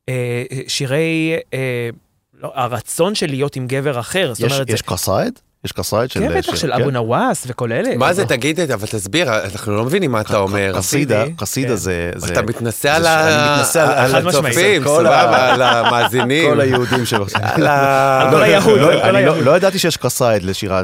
[0.09, 1.91] אה, שירי, אה,
[2.35, 4.35] לא, הרצון של להיות עם גבר אחר.
[4.35, 5.39] זאת יש, אומרת, יש זה, קסאיד?
[5.65, 6.21] יש לך סייט של...
[6.21, 6.83] כן, אה, בטח, של כן.
[6.83, 7.97] אבו נוואס וכל אלה.
[7.97, 10.73] מה זה, תגיד, אבל תסביר, אנחנו לא מבינים מה אתה אומר.
[10.77, 11.77] חסידה, חסידה כן.
[11.77, 12.11] זה...
[12.33, 13.07] אתה מתנשא על
[14.27, 16.51] הצופים, סבבה, על המאזינים.
[16.51, 17.25] כל היהודים שלו.
[17.35, 19.39] על כל לא, לא, לא, היהוד.
[19.45, 20.83] לא ידעתי שיש קסאיד לשירה,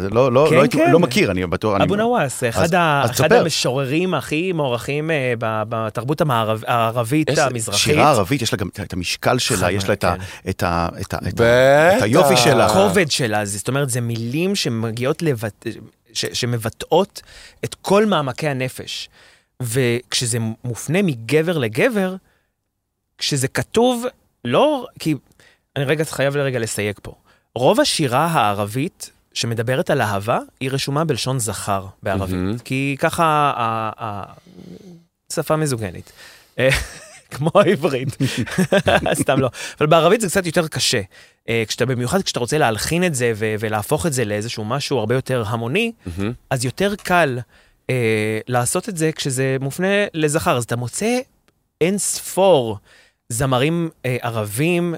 [0.71, 1.81] כן, לא מכיר, אני בטוח.
[1.81, 5.33] אבו נוואס, אחד המשוררים הכי מוערכים אה,
[5.69, 6.23] בתרבות
[6.67, 7.81] הערבית המזרחית.
[7.81, 9.95] שירה ערבית, יש לה גם את המשקל שלה, יש לה
[10.51, 10.65] את
[12.03, 12.67] היופי שלה.
[12.67, 15.66] הכובד שלה, זאת אומרת, זה מילים שמגיעות לבט...
[16.12, 16.24] ש...
[16.27, 17.22] שמבטאות
[17.64, 19.09] את כל מעמקי הנפש.
[19.62, 22.16] וכשזה מופנה מגבר לגבר,
[23.18, 24.05] כשזה כתוב,
[24.44, 24.87] לא...
[24.98, 25.14] כי...
[25.77, 27.14] אני רגע חייב לרגע לסייג פה.
[27.55, 32.35] רוב השירה הערבית שמדברת על אהבה, היא רשומה בלשון זכר בערבית.
[32.37, 32.59] מהמם.
[32.59, 33.53] כי ככה
[35.33, 36.12] שפה מזוגנית.
[37.35, 38.09] כמו העברית.
[39.23, 39.51] סתם לא.
[39.79, 41.01] אבל בערבית זה קצת יותר קשה.
[41.49, 45.14] אה, כשאתה, במיוחד כשאתה רוצה להלחין את זה ו- ולהפוך את זה לאיזשהו משהו הרבה
[45.14, 45.92] יותר המוני.
[46.51, 47.38] אז יותר קל
[47.90, 50.57] אה, לעשות את זה כשזה מופנה לזכר.
[50.57, 51.18] אז אתה מוצא
[51.81, 52.79] אין ספור
[53.29, 54.94] זמרים אה, ערבים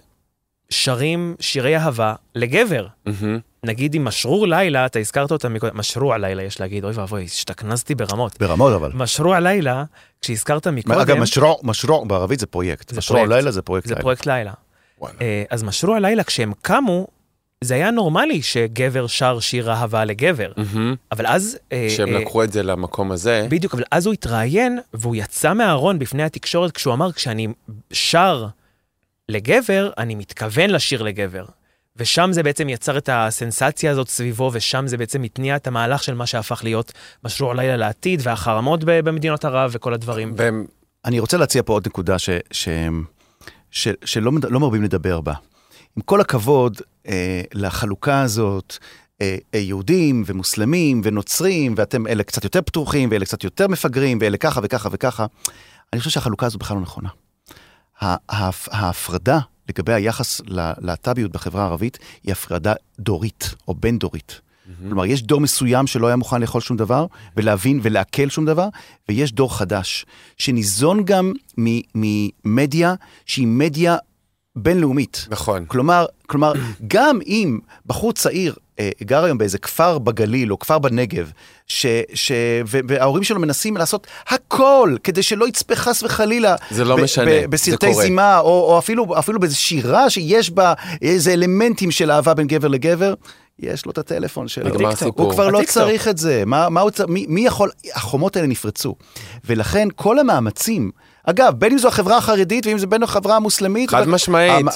[0.71, 2.87] שרים שירי אהבה לגבר.
[3.65, 7.95] נגיד עם משרור לילה, אתה הזכרת אותה מקודם, משרוע לילה יש להגיד, אוי ואבוי, השתכנזתי
[7.95, 8.39] ברמות.
[8.41, 8.91] ברמות אבל.
[8.95, 9.85] משרוע לילה,
[10.21, 12.89] כשהזכרת מקודם, אגב, משרוע, משרוע בערבית זה פרויקט.
[12.89, 13.37] זה משרוע פרויקט.
[13.37, 14.03] לילה זה פרויקט זה לילה.
[14.03, 14.53] פרויקט לילה.
[14.99, 15.15] וואלה.
[15.21, 17.07] אה, אז משרוע לילה, כשהם קמו,
[17.61, 20.53] זה היה נורמלי שגבר שר שיר אהבה לגבר.
[20.57, 20.95] מהמם.
[21.13, 21.59] אבל אז...
[21.73, 23.47] אה, שהם אה, לקחו את זה למקום הזה.
[23.51, 27.49] בדיוק, אבל אז הוא התראיין, והוא יצא מהארון בפני התקשורת כשהוא אמר, כשאני
[27.93, 28.47] שר
[29.29, 31.45] לגבר, אני מתכוון לשיר לגבר.
[31.99, 36.15] ושם זה בעצם יצר את הסנסציה הזאת סביבו, ושם זה בעצם התניע את המהלך של
[36.15, 36.93] מה שהפך להיות
[37.25, 40.35] משרוע לילה לעתיד, והחרמות במדינות ערב וכל הדברים.
[41.05, 42.69] אני רוצה להציע פה עוד נקודה ש, ש,
[43.71, 45.35] ש, שלא לא מרבים לדבר בה.
[45.97, 48.77] עם כל הכבוד אה, לחלוקה הזאת,
[49.21, 54.37] אה, אה, יהודים ומוסלמים ונוצרים, ואתם אלה קצת יותר פתוחים, ואלה קצת יותר מפגרים, ואלה
[54.37, 55.27] ככה וככה וככה,
[55.93, 57.09] אני חושב שהחלוקה הזו בכלל לא נכונה.
[58.01, 64.41] ההפרדה לגבי היחס ללהט"ביות בחברה הערבית היא הפרדה דורית או בין-דורית.
[64.89, 68.69] כלומר, יש דור מסוים שלא היה מוכן לאכול שום דבר ולהבין ולעכל שום דבר,
[69.09, 70.07] ויש דור חדש,
[70.39, 71.33] שניזון גם
[71.95, 72.95] ממדיה
[73.27, 73.97] שהיא מדיה
[74.57, 75.27] בינלאומית.
[75.31, 75.65] נכון.
[75.69, 76.53] כלומר, כלומר,
[76.87, 81.31] גם אם בחור צעיר אה, גר היום באיזה כפר בגליל או כפר בנגב,
[81.67, 82.33] ש, ש,
[82.67, 87.31] ו, וההורים שלו מנסים לעשות הכל כדי שלא יצפה חס וחלילה זה לא ב- משנה,
[87.31, 87.95] ב- זה בסרטי.
[87.95, 92.69] זימה, או, או אפילו, אפילו באיזו שירה שיש בה איזה אלמנטים של אהבה בין גבר
[92.69, 93.15] לגבר,
[93.59, 94.65] יש לו את הטלפון שלו.
[94.69, 95.03] נגמר הטיקטוק.
[95.03, 95.27] הסיפור.
[95.27, 95.75] הוא כבר לא הטיקטוק.
[95.85, 97.01] צריך את זה, מה, מה הוא צ...
[97.01, 98.95] מי, מי יכול, החומות האלה נפרצו.
[99.45, 100.91] ולכן כל המאמצים,
[101.27, 104.53] אגב, בין אם זו החברה החרדית ואם זה בין החברה המוסלמית, חד משמעית.
[104.53, 104.69] המ-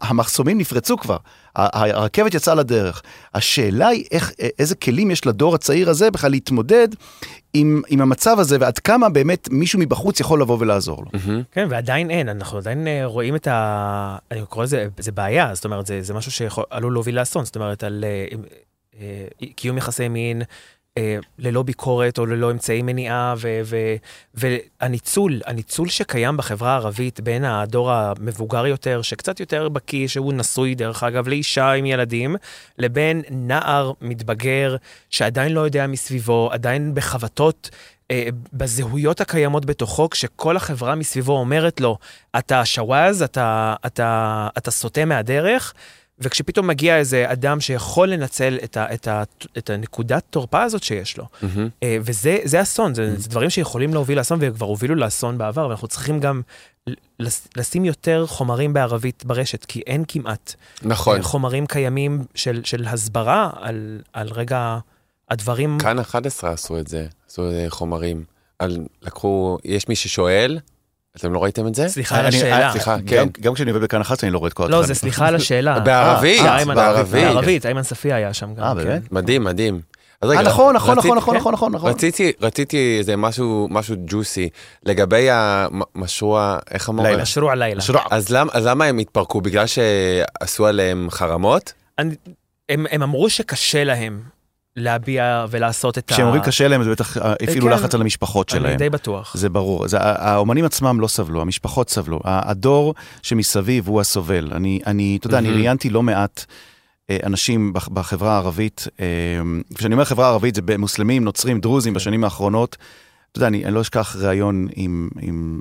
[0.00, 1.16] המחסומים נפרצו כבר,
[1.56, 3.02] הרכבת יצאה לדרך.
[3.34, 6.88] השאלה היא איך, איזה כלים יש לדור הצעיר הזה בכלל להתמודד
[7.54, 11.20] עם, עם המצב הזה, ועד כמה באמת מישהו מבחוץ יכול לבוא ולעזור לו.
[11.26, 11.42] מהמם.
[11.52, 14.16] כן, ועדיין אין, אנחנו עדיין אה, רואים את ה...
[14.30, 17.84] אני קורא לזה, זה בעיה, זאת אומרת, זה, זה משהו שעלול להוביל לאסון, זאת אומרת,
[17.84, 18.36] על אה,
[19.00, 20.46] אה, קיום יחסי מין אה,
[21.38, 23.76] ללא ביקורת או ללא אמצעי מניעה, ו, ו,
[24.34, 31.02] והניצול, הניצול שקיים בחברה הערבית בין הדור המבוגר יותר, שקצת יותר בקיא, שהוא נשוי, דרך
[31.02, 32.36] אגב, לאישה עם ילדים,
[32.78, 34.76] לבין נער מתבגר
[35.10, 37.70] שעדיין לא יודע מסביבו, עדיין בחבטות
[38.10, 41.98] אה, בזהויות הקיימות בתוכו, כשכל החברה מסביבו אומרת לו,
[42.38, 45.74] אתה שוואז, אתה, אתה, אתה סוטה מהדרך,
[46.20, 49.22] וכשפתאום מגיע איזה אדם שיכול לנצל את, ה, את, ה,
[49.58, 51.24] את הנקודת תורפה הזאת שיש לו.
[51.82, 55.88] אה, וזה זה אסון, זה, זה דברים שיכולים להוביל לאסון, וכבר הובילו לאסון בעבר, ואנחנו
[55.88, 56.42] צריכים גם
[57.56, 61.16] לשים יותר חומרים בערבית ברשת, כי אין כמעט נכון.
[61.16, 64.78] אה, חומרים קיימים של, של הסברה על, על רגע
[65.30, 65.78] הדברים.
[65.78, 68.24] כאן 11 עשו את זה, עשו אה, חומרים.
[68.58, 70.58] על, לקחו, יש מי ששואל,
[71.18, 71.88] אתם לא ראיתם את זה?
[71.88, 72.66] סליחה על אני- השאלה.
[72.66, 73.28] אה, סליחה, גם, כן.
[73.40, 74.86] גם כשאני עובד בכאן 11 אני לא רואה את כל לא, התכנים.
[74.86, 75.80] זה סליחה על השאלה.
[75.86, 77.24] בערבית, אה, בערבית.
[77.24, 78.64] בערבית, איימן ספיה היה שם גם.
[78.64, 78.88] אה, כן.
[78.88, 79.12] באמת?
[79.12, 79.80] מדהים, מדהים.
[80.22, 81.36] אז אה, רגע, נכון, נכון, נכון, נכון.
[81.36, 81.90] נכון, נכון, נכון.
[81.90, 84.48] רציתי, רציתי איזה משהו, משהו ג'וסי,
[84.86, 87.04] לגבי המשרוע, איך אמרו?
[87.04, 87.22] לילה.
[87.22, 87.80] אשרו הלילה.
[87.80, 88.00] שרוע.
[88.10, 89.40] אז למה, אז למה הם התפרקו?
[89.40, 91.72] בגלל שעשו עליהם חרמות?
[91.98, 92.14] אני-
[92.68, 94.20] הם הם אמרו שקשה להם
[94.78, 96.14] להביע ולעשות את ה...
[96.14, 97.72] כשהם אומרים קשה להם זה בטח אה, הפעילו כן.
[97.72, 98.76] לחץ על המשפחות אני שלהם.
[98.78, 99.36] די בטוח.
[99.36, 99.88] זה ברור.
[99.88, 102.20] זה, האומנים עצמם לא סבלו, המשפחות סבלו.
[102.24, 104.52] הדור שמסביב הוא הסובל.
[104.52, 105.58] אני, אני, אתה יודע, אני מהמם.
[105.60, 106.44] ראיינתי לא מעט
[107.10, 108.86] אה, אנשים בח- בחברה הערבית.
[109.00, 109.06] אה,
[109.74, 112.76] כשאני אומר חברה ערבית, זה מוסלמים, נוצרים, דרוזים בשנים האחרונות.
[113.32, 115.60] אתה יודע, אני, אני לא אשכח ראיון עם, עם,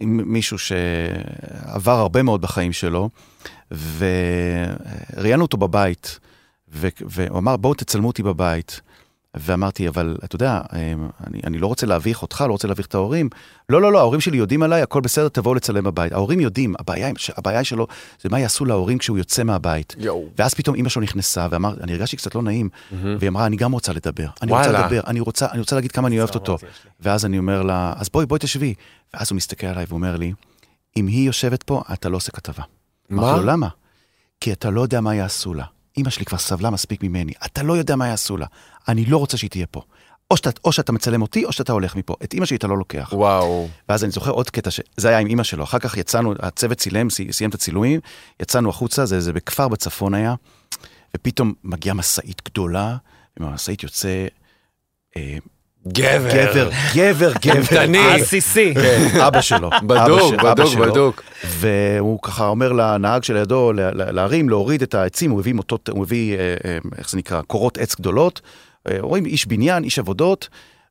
[0.00, 3.10] עם מישהו שעבר הרבה מאוד בחיים שלו,
[5.16, 6.18] וראיינו אותו בבית,
[6.68, 8.80] והוא אמר, בואו תצלמו אותי בבית.
[9.38, 13.28] ואמרתי, אבל אתה יודע, אני, אני לא רוצה להביך אותך, לא רוצה להביך את ההורים.
[13.68, 16.12] לא, לא, לא, ההורים שלי יודעים עליי, הכל בסדר, תבואו לצלם בבית.
[16.12, 17.86] ההורים יודעים, הבעיה, הבעיה שלו
[18.20, 19.94] זה מה יעשו להורים כשהוא יוצא מהבית.
[19.98, 20.28] יואו.
[20.38, 23.72] ואז פתאום אימא שלו נכנסה ואמר, אני הרגשתי קצת לא נעים, והיא אמרה, אני גם
[23.72, 24.26] רוצה לדבר.
[24.42, 24.66] אני וואלה.
[24.66, 26.58] רוצה לדבר, אני רוצה, אני רוצה להגיד כמה אני אוהבת אותו.
[27.00, 28.74] ואז אני אומר לה, אז בואי, בואי תשבי.
[29.14, 30.32] ואז הוא מסתכל עליי ואומר לי,
[30.96, 32.62] אם היא יושבת פה, אתה לא עושה כתבה.
[33.12, 33.36] אמרתי מה?
[33.36, 33.68] לו, למה?
[34.40, 35.64] כי אתה לא יודע מה יעשו לה.
[35.98, 38.46] אמא שלי כבר סבלה מספיק ממני, אתה לא יודע מה יעשו לה.
[38.88, 39.82] אני לא רוצה שהיא תהיה פה.
[40.30, 42.14] או שאתה, או שאתה מצלם אותי, או שאתה הולך מפה.
[42.24, 43.08] את אמא שלי אתה לא לוקח.
[43.12, 43.68] וואו.
[43.88, 45.64] ואז אני זוכר עוד קטע, שזה היה עם אמא שלו.
[45.64, 48.00] אחר כך יצאנו, הצוות צילם, סי- סיים את הצילומים,
[48.42, 50.34] יצאנו החוצה, זה, זה בכפר בצפון היה,
[51.16, 52.96] ופתאום מגיעה משאית גדולה,
[53.36, 54.26] ומהמשאית יוצא
[55.16, 55.36] אה,
[55.86, 56.30] גבר.
[56.30, 57.32] גבר, גבר,
[57.86, 57.98] גבר.
[58.14, 58.74] עסיסי.
[58.74, 59.70] כן, אבא שלו.
[59.86, 60.74] בדוק, בדוק.
[60.78, 61.22] בדוק.
[61.46, 66.02] והוא ככה אומר לנהג שלידו ל- ל- להרים, להוריד את העצים, הוא הביא מוטות, הוא
[66.04, 68.40] הביא, אה, אה, איך זה נקרא, קורות עץ גדולות.
[68.90, 70.48] אה, רואים איש בניין, איש עבודות,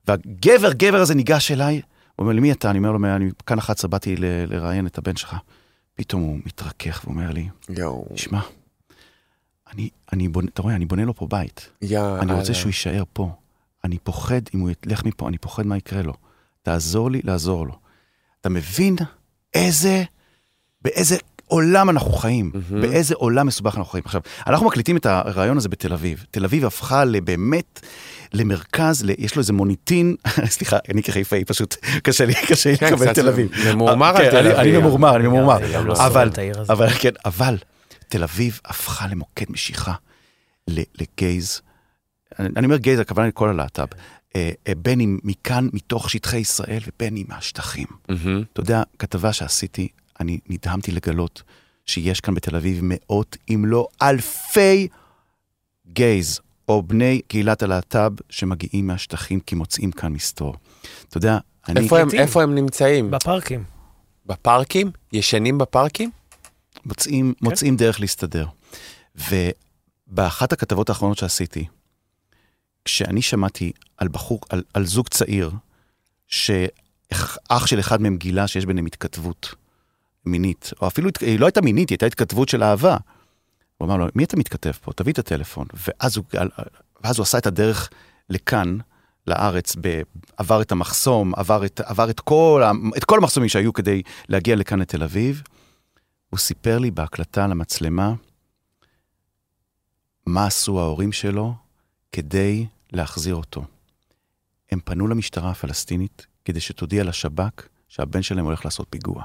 [0.07, 1.75] והגבר, גבר הזה ניגש אליי,
[2.15, 2.69] הוא אומר לי, מי אתה?
[2.69, 4.15] אני אומר לו, אני כאן 11 באתי
[4.49, 5.35] לראיין את הבן שלך.
[5.95, 8.05] פתאום הוא מתרכך ואומר לי, יואו.
[8.15, 8.39] שמע,
[9.73, 11.69] אני, אני בונה, אתה רואה, אני בונה לו פה בית.
[11.81, 12.19] יאללה.
[12.21, 13.29] אני רוצה שהוא יישאר פה.
[13.85, 16.13] אני פוחד, אם הוא ילך מפה, אני פוחד מה יקרה לו.
[16.63, 17.73] תעזור לי לעזור לו.
[18.41, 18.95] אתה מבין
[19.53, 20.03] איזה,
[20.81, 21.17] באיזה
[21.47, 22.81] עולם אנחנו חיים, מהמם.
[22.81, 24.03] באיזה עולם מסובך אנחנו חיים.
[24.05, 26.25] עכשיו, אנחנו מקליטים את הרעיון הזה בתל אביב.
[26.31, 27.79] תל אביב הפכה לבאמת,
[28.33, 32.85] למרכז, ל- יש לו איזה מוניטין, סליחה, אני כחיפאי פשוט, קשה לי, קשה לי כן,
[32.93, 33.47] לקבל תל אביב.
[33.73, 34.59] ממורמר כן, על תל אני- אביב.
[34.59, 35.83] אני ממורמר, אני ממורמר.
[35.83, 36.29] לא אבל.
[36.69, 37.57] אבל, כן, אבל
[38.07, 39.93] תל אביב הפכה למוקד משיכה
[40.67, 41.61] ל- לגייז.
[42.39, 43.87] אני אני אומר גייז, הכוונה לכל הלהט"ב.
[44.35, 47.87] אה, אה, בין אם מכאן, מתוך שטחי ישראל, ובין אם מהשטחים.
[48.53, 49.87] אתה יודע, כתבה שעשיתי
[50.19, 51.43] אני נדהמתי לגלות
[51.85, 54.87] שיש כאן בתל אביב מאות, אם לא אלפי
[55.87, 60.55] גייז, או בני קהילת הלהט"ב שמגיעים מהשטחים כי מוצאים כאן מסתור.
[61.09, 61.79] אתה יודע, אני...
[61.79, 62.07] איפה הם.
[62.13, 63.11] איפה הם נמצאים?
[63.11, 63.63] בפארקים.
[64.25, 64.91] בפארקים?
[65.13, 66.09] ישנים בפארקים?
[66.85, 67.45] מוצאים, כן.
[67.45, 68.47] מוצאים דרך להסתדר.
[69.15, 71.65] ובאחת הכתבות האחרונות שעשיתי,
[72.85, 75.51] כשאני שמעתי על בחור, על, על זוג צעיר,
[76.27, 79.55] שאח של אחד מהם גילה שיש ביניהם התכתבות
[80.25, 82.97] מינית, או אפילו, היא לא הייתה מינית, היא הייתה התכתבות של אהבה.
[83.77, 84.93] הוא אמר לו, מי אתה מתכתב פה?
[84.93, 85.67] תביא את הטלפון.
[85.73, 86.25] ואז הוא,
[87.03, 87.89] ואז הוא עשה את הדרך
[88.29, 88.77] לכאן,
[89.27, 89.75] לארץ,
[90.37, 92.63] עבר את המחסום, עבר, את, עבר את, כל,
[92.97, 95.41] את כל המחסומים שהיו כדי להגיע לכאן לתל אביב.
[96.29, 98.13] הוא סיפר לי בהקלטה למצלמה
[100.25, 101.53] מה עשו ההורים שלו
[102.11, 103.63] כדי להחזיר אותו.
[104.71, 109.23] הם פנו למשטרה הפלסטינית כדי שתודיע לשב"כ שהבן שלהם הולך לעשות פיגוע.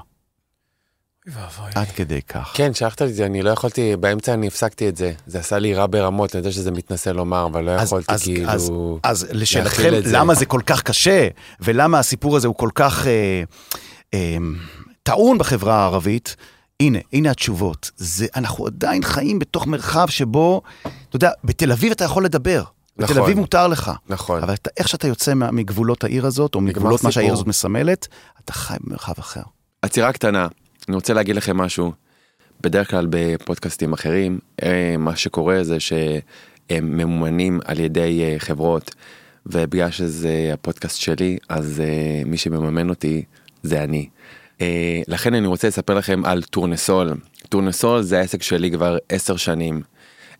[1.27, 1.71] ואבוי.
[1.75, 2.51] עד כדי כך.
[2.55, 5.13] כן, שלחת לי את זה, אני לא יכולתי, באמצע אני הפסקתי את זה.
[5.27, 8.23] זה עשה לי רע ברמות, אני יודע שזה מתנשא לומר, אבל לא אז- יכולתי אז-
[8.23, 8.49] כאילו...
[8.49, 8.71] אז-
[9.03, 9.89] אז לשאלתכם.
[10.11, 11.27] למה זה כל כך קשה,
[11.59, 13.43] ולמה הסיפור הזה הוא כל כך אה,
[14.13, 14.37] אה,
[15.03, 16.35] טעון בחברה הערבית,
[16.79, 17.91] הנה, הנה התשובות.
[17.97, 22.63] זה, אנחנו עדיין חיים בתוך מרחב שבו, אתה יודע, בתל אביב אתה יכול לדבר.
[23.01, 23.23] בתל נכון.
[23.23, 23.91] אביב מותר לך.
[24.09, 24.43] נכון.
[24.43, 27.11] אבל אתה, איך שאתה יוצא מה- מגבולות העיר הזאת, או מגבולות מה.
[27.11, 28.07] שהעיר הזאת מסמלת,
[28.45, 29.41] אתה חי במרחב אחר.
[29.81, 30.47] עצירה קטנה,
[30.87, 31.91] אני רוצה להגיד לכם משהו.
[32.61, 38.95] בדרך כלל בפודקאסטים אחרים, אה, מה שקורה זה שהם ממומנים על ידי אה, חברות,
[39.45, 43.23] ובגלל שזה הפודקאסט שלי, אז אה, מי שמממן אותי
[43.63, 44.09] זה אני.
[45.07, 47.11] לכן אני רוצה לספר לכם על טורנסול.
[47.49, 49.81] טורנסול זה העסק שלי כבר עשר שנים.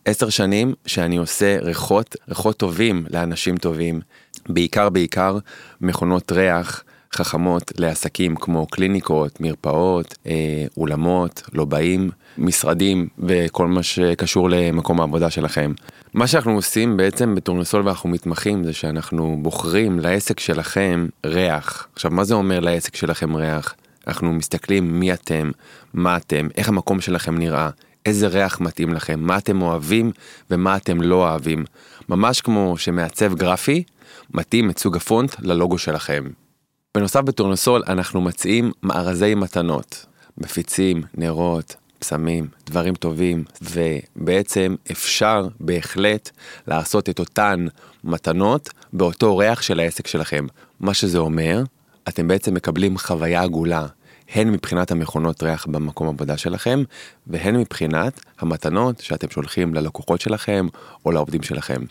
[0.04, 4.00] עשר שנים שאני עושה ריחות, ריחות טובים לאנשים טובים,
[4.48, 5.38] בעיקר בעיקר
[5.80, 6.84] מכונות ריח
[7.14, 15.72] חכמות לעסקים כמו קליניקות, מרפאות, אה, אולמות, לוביים, משרדים וכל מה שקשור למקום העבודה שלכם.
[16.14, 21.88] מה שאנחנו עושים בעצם בטורנסול ואנחנו מתמחים זה שאנחנו בוחרים לעסק שלכם ריח.
[21.92, 23.74] עכשיו מה זה אומר לעסק שלכם ריח?
[24.06, 25.50] אנחנו מסתכלים מי אתם,
[25.94, 27.70] מה אתם, איך המקום שלכם נראה,
[28.06, 30.12] איזה ריח מתאים לכם, מה אתם אוהבים
[30.50, 31.64] ומה אתם לא אוהבים.
[32.08, 33.82] ממש כמו שמעצב גרפי
[34.34, 36.24] מתאים את סוג הפונט ללוגו שלכם.
[36.94, 40.06] בנוסף בטורנסול אנחנו מציעים מארזי מתנות,
[40.38, 46.30] מפיצים, נרות, פסמים, דברים טובים, ובעצם אפשר בהחלט
[46.66, 47.66] לעשות את אותן
[48.04, 50.46] מתנות באותו ריח של העסק שלכם.
[50.80, 51.62] מה שזה אומר,
[52.08, 53.86] אתם בעצם מקבלים חוויה עגולה,
[54.34, 56.82] הן מבחינת המכונות ריח במקום עבודה שלכם,
[57.26, 60.66] והן מבחינת המתנות שאתם שולחים ללקוחות שלכם
[61.04, 61.82] או לעובדים שלכם.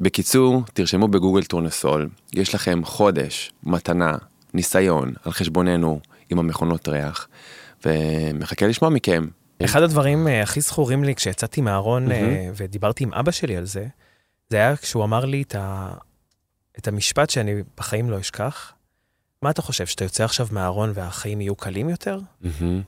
[0.00, 4.16] בקיצור, תרשמו בגוגל טורנסול, יש לכם חודש, מתנה,
[4.54, 7.28] ניסיון על חשבוננו עם המכונות ריח,
[7.86, 9.26] ומחכה לשמוע מכם.
[9.64, 13.86] אחד הדברים אה, הכי זכורים לי כשיצאתי מהארון אה, ודיברתי עם אבא שלי על זה,
[14.50, 15.90] זה היה כשהוא אמר לי את, ה...
[16.78, 18.72] את המשפט שאני בחיים לא אשכח.
[19.42, 22.18] מה אתה חושב, שאתה יוצא עכשיו מהארון והחיים יהיו קלים יותר?
[22.40, 22.82] מהמם.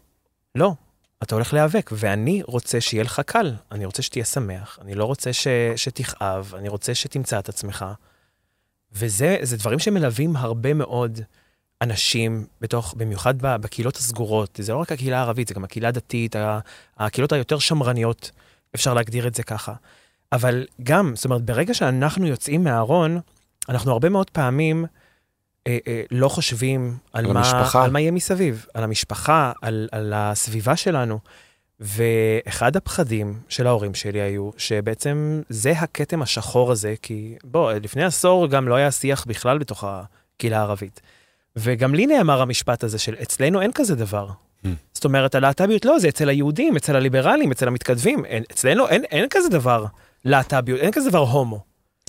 [0.55, 0.75] לא.
[1.23, 3.55] אתה הולך להיאבק, ואני רוצה שיהיה לך קל.
[3.73, 5.47] אני רוצה שתהיה שמח, אני לא רוצה ש...
[5.77, 7.85] שתכאב, אני רוצה שתמצא את עצמך.
[8.93, 11.21] וזה זה דברים שמלווים הרבה מאוד
[11.83, 14.61] אנשים בתוך, במיוחד בקהילות הסגורות.
[14.62, 16.37] זה לא רק הקהילה הערבית, זה גם הקהילה הדתית,
[16.99, 18.31] הקהילות היותר שמרניות,
[18.75, 19.75] אפשר להגדיר את זה ככה.
[20.33, 23.21] אבל גם, זאת אומרת, ברגע שאנחנו יוצאים מהארון,
[23.69, 24.87] אנחנו הרבה מאוד פעמים
[25.66, 27.85] אה, אה, לא חושבים על, על מה, המשפחה.
[27.85, 31.18] על מה יהיה מסביב, על המשפחה, על, על הסביבה שלנו.
[31.81, 38.46] ואחד הפחדים של ההורים שלי היו, שבעצם זה הכתם השחור הזה, כי בוא, לפני עשור
[38.46, 41.01] גם לא היה שיח בכלל בתוך הקהילה הערבית.
[41.57, 44.29] וגם לי נאמר המשפט הזה של אצלנו אין כזה דבר.
[44.29, 44.68] Hmm.
[44.94, 48.25] זאת אומרת, הלהט"ביות לא, זה אצל היהודים, אצל הליברלים, אצל המתכתבים.
[48.25, 49.85] אין, אצלנו אין, אין כזה דבר
[50.25, 51.61] להט"ביות, אין כזה דבר הומו.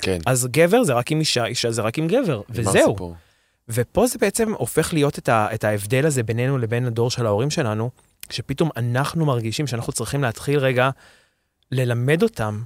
[0.01, 0.17] כן.
[0.25, 2.89] אז גבר זה רק עם אישה, אישה זה רק עם גבר, וזהו.
[2.89, 3.15] הסיפור.
[3.69, 7.49] ופה זה בעצם הופך להיות את, ה, את ההבדל הזה בינינו לבין הדור של ההורים
[7.49, 7.89] שלנו,
[8.29, 10.89] שפתאום אנחנו מרגישים שאנחנו צריכים להתחיל רגע
[11.71, 12.61] ללמד אותם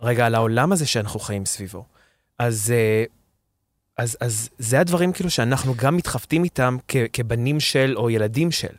[0.00, 1.84] רגע על העולם הזה שאנחנו חיים סביבו.
[2.38, 3.04] אז, אה,
[3.98, 8.74] אז, אז זה הדברים כאילו שאנחנו גם מתחבטים איתם כ, כבנים של או ילדים של.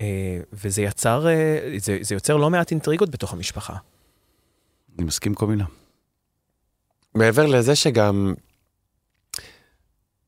[0.00, 3.76] אה, וזה יצר, אה, זה, זה יוצר לא מעט אינטריגות בתוך המשפחה.
[4.98, 5.64] אני מסכים כל מילה.
[7.14, 8.34] מעבר לזה שגם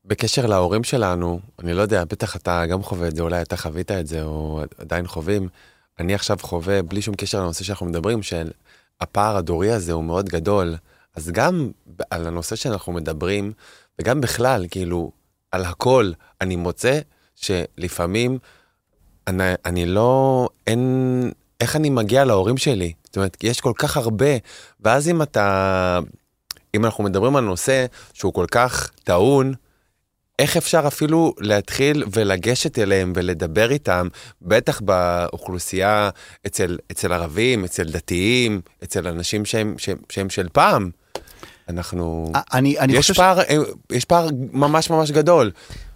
[0.05, 3.91] בקשר להורים שלנו, אני לא יודע, בטח אתה גם חווה את זה, אולי אתה חווית
[3.91, 5.49] את זה, או עדיין חווים.
[5.99, 8.51] אני עכשיו חווה, בלי שום קשר לנושא שאנחנו מדברים, של
[9.01, 10.75] הפער הדורי הזה הוא מאוד גדול.
[11.15, 11.71] אז גם
[12.09, 13.53] על הנושא שאנחנו מדברים,
[13.99, 15.11] וגם בכלל, כאילו,
[15.51, 16.99] על הכל, אני מוצא
[17.35, 18.39] שלפעמים
[19.27, 21.31] אני, אני לא, אין,
[21.61, 22.93] איך אני מגיע להורים שלי?
[23.05, 24.25] זאת אומרת, יש כל כך הרבה,
[24.79, 25.99] ואז אם אתה,
[26.75, 29.53] אם אנחנו מדברים על נושא שהוא כל כך טעון,
[30.41, 34.07] איך אפשר אפילו להתחיל ולגשת אליהם ולדבר איתם,
[34.41, 36.09] בטח באוכלוסייה
[36.47, 40.89] אצל, אצל ערבים, אצל דתיים, אצל אנשים שהם, שהם, שהם של פעם.
[41.69, 42.31] אנחנו...
[42.53, 43.39] אני, אני יש, חושב פער,
[43.91, 45.51] יש פער ממש ממש גדול.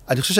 [0.09, 0.39] אני חושב ש...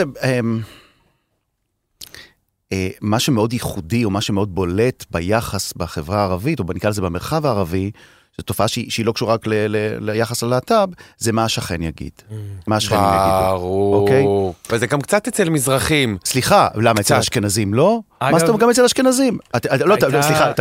[2.72, 7.45] אה, מה שמאוד ייחודי או מה שמאוד בולט ביחס בחברה הערבית, או נקרא לזה במרחב
[7.45, 7.91] הערבי,
[8.38, 12.12] זו תופעה שהיא, שהיא לא קשורה רק ל, ל, ליחס ללהט"ב, זה מה השכן יגיד.
[12.18, 12.34] Mm.
[12.68, 13.50] מה השכן יגיד.
[13.50, 13.96] ברור.
[13.96, 14.26] אוקיי?
[14.70, 16.18] וזה גם קצת אצל מזרחים.
[16.26, 18.00] סליחה, למה אצל אשכנזים לא?
[18.20, 18.32] אגב...
[18.32, 19.38] מה זאת אומרת, גם אצל אשכנזים.
[19.54, 20.08] לא, הייתה...
[20.08, 20.52] לא, לא, סליחה,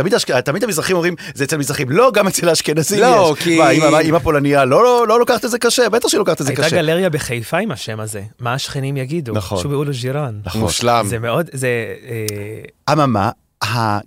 [0.41, 1.89] תמיד המזרחים אומרים, זה אצל מזרחים.
[1.89, 3.13] לא, גם אצל האשכנזים לא, יש.
[3.13, 3.59] לא, כי...
[4.09, 6.53] אם הפולניה לא לא, לא, לא לוקחת את זה קשה, בטח שהיא לוקחת את זה
[6.53, 6.61] קשה.
[6.63, 9.33] הייתה גלריה בחיפה עם השם הזה, מה השכנים יגידו.
[9.33, 9.57] נכון.
[9.57, 10.39] שובעו אולו ג'ירן.
[10.45, 10.61] נכון.
[10.61, 10.95] מושלם.
[10.95, 11.09] נכון.
[11.09, 11.67] זה מאוד, זה...
[12.87, 13.29] אה, אממה,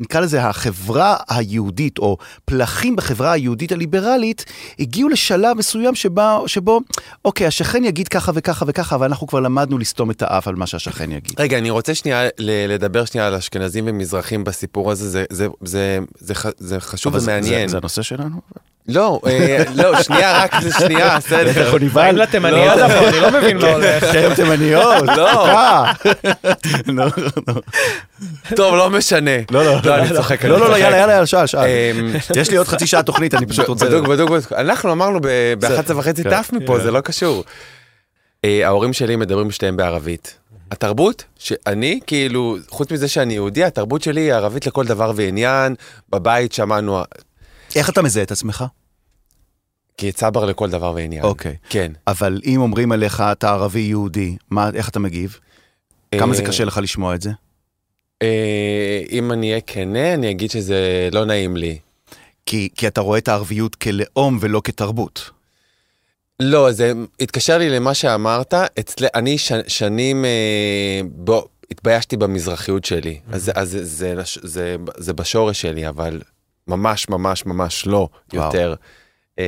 [0.00, 4.44] נקרא לזה החברה היהודית, או פלחים בחברה היהודית הליברלית,
[4.78, 6.80] הגיעו לשלב מסוים שבה, שבו,
[7.24, 11.12] אוקיי, השכן יגיד ככה וככה וככה, ואנחנו כבר למדנו לסתום את האף על מה שהשכן
[11.12, 11.40] יגיד.
[11.40, 16.34] רגע, אני רוצה שנייה לדבר שנייה על אשכנזים ומזרחים בסיפור הזה, זה, זה, זה, זה,
[16.58, 17.68] זה חשוב ומעניין.
[17.68, 18.40] זה- זה הנושא שלנו?
[18.88, 21.46] לא, אה, לא, שנייה, רק שנייה, בסדר.
[21.46, 22.04] איך הוא נבהל?
[22.04, 22.86] באים לתימניה לא.
[22.86, 24.04] דווקא, אני לא מבין מה הולך.
[24.04, 25.02] חרם תימניות?
[25.16, 25.46] לא.
[25.46, 25.92] אה.
[26.86, 27.54] לא, לא,
[28.56, 29.30] טוב, לא משנה.
[29.50, 30.44] לא, לא, לא, אני צוחק.
[30.44, 30.76] לא, לא, לא.
[30.76, 31.60] יאללה, יאללה, יאללה, שאל, שאל.
[31.60, 33.86] אמ, יש לי עוד חצי שעה תוכנית, אני פשוט רוצה...
[33.86, 34.52] בדוק, בדוק, בדוק.
[34.52, 36.30] אנחנו אמרנו ב-11 וחצי כן.
[36.30, 37.44] טף מפה, זה לא קשור.
[38.44, 40.38] אה, ההורים שלי מדברים שתיהם בערבית.
[40.70, 45.74] התרבות, שאני, כאילו, חוץ מזה שאני יהודי, התרבות שלי היא ערבית לכל דבר ועניין.
[46.10, 47.02] בבית שמענו,
[47.76, 48.64] איך אתה מזהה את עצמך?
[49.98, 51.24] כי צבר לכל דבר ועניין.
[51.24, 51.56] אוקיי.
[51.68, 51.92] כן.
[52.06, 55.38] אבל אם אומרים עליך, אתה ערבי יהודי, מה, איך אתה מגיב?
[56.18, 57.30] כמה זה אה, קשה לך לשמוע את זה?
[58.22, 61.78] אה, אם אני אהיה כנה, אני אגיד שזה לא נעים לי.
[62.46, 65.30] כי, כי אתה רואה את הערביות כלאום ולא כתרבות.
[66.40, 68.54] לא, זה התקשר לי למה שאמרת.
[68.54, 69.06] אצל...
[69.14, 69.52] אני ש...
[69.66, 71.48] שנים אה, בו...
[71.70, 73.20] התביישתי במזרחיות שלי.
[73.32, 76.20] אז, אז זה, זה, זה, זה בשורש שלי, אבל
[76.68, 78.44] ממש ממש ממש לא וואו.
[78.44, 78.74] יותר.
[79.38, 79.44] אה,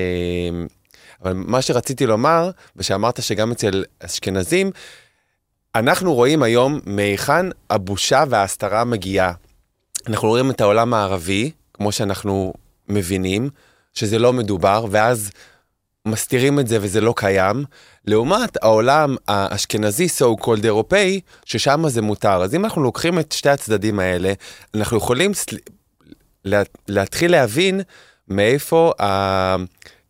[1.22, 4.70] אבל מה שרציתי לומר, ושאמרת שגם אצל אשכנזים,
[5.74, 9.32] אנחנו רואים היום מהיכן הבושה וההסתרה מגיעה.
[10.06, 12.52] אנחנו רואים את העולם הערבי, כמו שאנחנו
[12.88, 13.50] מבינים,
[13.94, 15.30] שזה לא מדובר, ואז
[16.06, 17.64] מסתירים את זה וזה לא קיים,
[18.04, 22.42] לעומת העולם האשכנזי, so called אירופאי, ששם זה מותר.
[22.42, 24.32] אז אם אנחנו לוקחים את שתי הצדדים האלה,
[24.74, 25.56] אנחנו יכולים סל...
[26.44, 26.62] לה...
[26.88, 27.80] להתחיל להבין
[28.30, 29.56] מאיפה ה...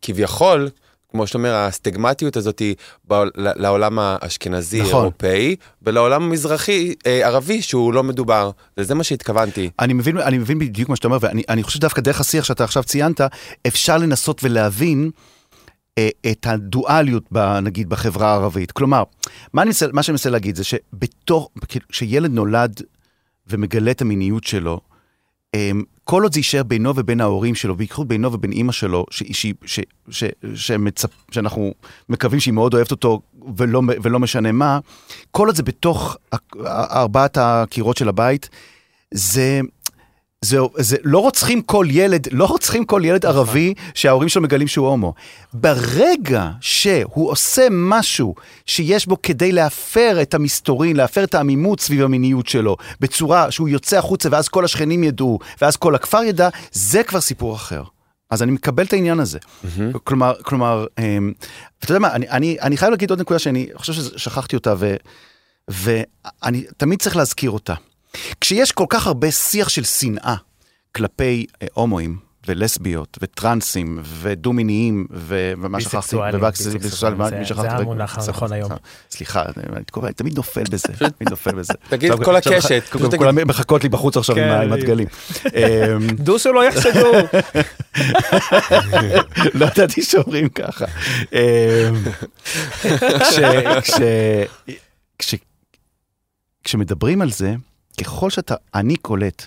[0.01, 0.69] כביכול,
[1.11, 3.31] כמו שאתה אומר, הסטיגמטיות הזאת היא בעול...
[3.35, 4.99] לעולם האשכנזי, נכון.
[4.99, 8.51] אירופאי, ולעולם המזרחי, אה, ערבי, שהוא לא מדובר.
[8.77, 9.69] וזה מה שהתכוונתי.
[9.79, 12.63] אני מבין, אני מבין בדיוק מה שאתה אומר, ואני אני חושב שדווקא דרך השיח שאתה
[12.63, 13.21] עכשיו ציינת,
[13.67, 15.11] אפשר לנסות ולהבין
[15.97, 18.71] אה, את הדואליות, ב, נגיד, בחברה הערבית.
[18.71, 19.03] כלומר,
[19.53, 22.81] מה, אני מנסה, מה שאני מנסה להגיד זה שבתור, כאילו, כשילד נולד
[23.47, 24.79] ומגלה את המיניות שלו,
[25.55, 25.71] אה,
[26.11, 29.45] כל עוד זה יישאר בינו ובין ההורים שלו, בייחוד בינו ובין אימא שלו, ש, ש,
[29.65, 30.23] ש, ש,
[30.55, 31.73] שמצפ, שאנחנו
[32.09, 33.21] מקווים שהיא מאוד אוהבת אותו
[33.57, 34.79] ולא, ולא משנה מה,
[35.31, 36.17] כל עוד זה בתוך
[36.67, 38.49] ארבעת הקירות של הבית,
[39.13, 39.61] זה...
[40.45, 44.87] זה, זה לא רוצחים כל ילד, לא רוצחים כל ילד ערבי שההורים שלו מגלים שהוא
[44.87, 45.13] הומו.
[45.53, 48.35] ברגע שהוא עושה משהו
[48.65, 53.97] שיש בו כדי להפר את המסתורין, להפר את העמימות סביב המיניות שלו, בצורה שהוא יוצא
[53.97, 57.83] החוצה ואז כל השכנים ידעו, ואז כל הכפר ידע, זה כבר סיפור אחר.
[58.29, 59.39] אז אני מקבל את העניין הזה.
[59.39, 59.99] Mm-hmm.
[60.03, 61.33] כלומר, כלומר, אמ,
[61.81, 64.95] ואתה יודע מה, אני, אני, אני חייב להגיד עוד נקודה שאני חושב ששכחתי אותה, ו,
[65.67, 67.73] ואני תמיד צריך להזכיר אותה.
[68.41, 70.35] כשיש כל כך הרבה שיח של שנאה
[70.95, 77.71] כלפי אה, הומואים ולסביות וטרנסים ודו-מיניים ו- ומה שכחתי, ביסקסואלים, וביסקסואלים, זה- זה?
[77.71, 78.71] המונח סליחה, הנכון היום.
[79.11, 79.43] סליחה,
[80.03, 81.73] אני תמיד נופל בזה, תמיד נופל בזה.
[81.89, 84.61] תגיד עכשיו- כל עכשיו- הקשת, עכשיו פשוט כולם מחכות לי בחוץ עכשיו עם כן, ה-
[84.61, 84.79] עם בדיוק.
[84.89, 85.07] הדגלים.
[85.55, 87.11] אמ, דו שלא יחשדו.
[89.59, 90.85] לא ידעתי שאומרים ככה.
[91.33, 91.39] אמ,
[93.19, 93.39] כש-
[93.83, 93.99] כש-
[95.19, 95.35] כש-
[96.63, 97.55] כשמדברים על זה,
[97.99, 99.45] ככל שאתה, אני קולט,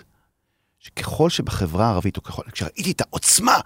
[0.78, 3.56] שככל שבחברה הערבית, או ככל, כשראיתי את העוצמה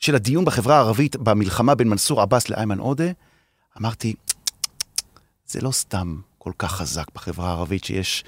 [0.00, 3.10] של הדיון בחברה הערבית במלחמה בין מנסור עבאס לאיימן עודה,
[3.80, 4.14] אמרתי,
[5.46, 8.24] זה לא סתם כל כך חזק בחברה הערבית שיש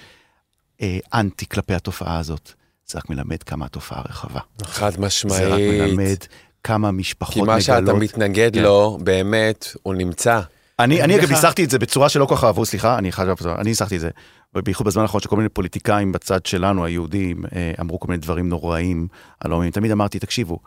[0.83, 2.53] אה, אנטי כלפי התופעה הזאת,
[2.87, 4.41] זה רק מלמד כמה התופעה רחבה.
[4.63, 5.81] חד זה רק משמעית.
[5.81, 6.17] מלמד
[6.65, 7.57] כמה משפחות כי מגלות.
[7.57, 8.63] מה שאתה מתנגד כן.
[8.63, 10.41] לו, באמת, הוא נמצא.
[10.79, 13.29] אני, אני אגב ניסחתי את זה בצורה שלא כל כך אהבו, סליחה, אני חייב,
[13.59, 14.11] אני ניסחתי את זה,
[14.55, 19.09] בייחוד בזמן האחרון שכל מיני פוליטיקאים בצד שלנו, היהודים, אה, אמרו כל מיני דברים נוראים
[19.41, 19.71] על הומואים.
[19.71, 20.59] תמיד אמרתי, תקשיבו,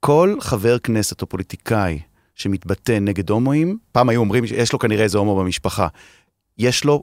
[0.00, 1.98] כל חבר כנסת או פוליטיקאי
[2.34, 5.88] שמתבטא נגד הומואים, פעם היו אומרים, יש לו כנראה איזה הומו במשפחה,
[6.58, 7.02] יש לו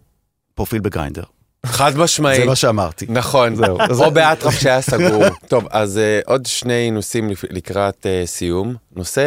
[0.55, 1.23] פרופיל בגריינדר.
[1.65, 2.39] חד משמעית.
[2.39, 3.05] זה מה שאמרתי.
[3.09, 3.77] נכון, זהו.
[4.05, 5.23] או באטרף שהיה סגור.
[5.47, 8.75] טוב, אז uh, עוד שני נושאים לקראת uh, סיום.
[8.95, 9.23] נושא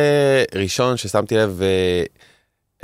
[0.54, 2.18] ראשון ששמתי לב, uh,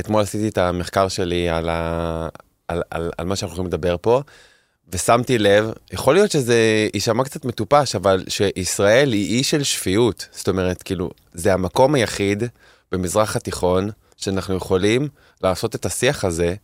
[0.01, 2.29] אתמול עשיתי את המחקר שלי על, ה...
[2.73, 4.23] על, על, על מה שאנחנו הולכים לדבר פה,
[4.89, 10.29] ושמתי לב, יכול להיות שזה יישמע קצת מטופש, אבל שישראל היא אי של שפיות.
[10.33, 12.43] זאת אומרת, כאילו, זה המקום היחיד
[12.93, 15.09] במזרח התיכון שאנחנו יכולים
[15.43, 16.55] לעשות את השיח הזה,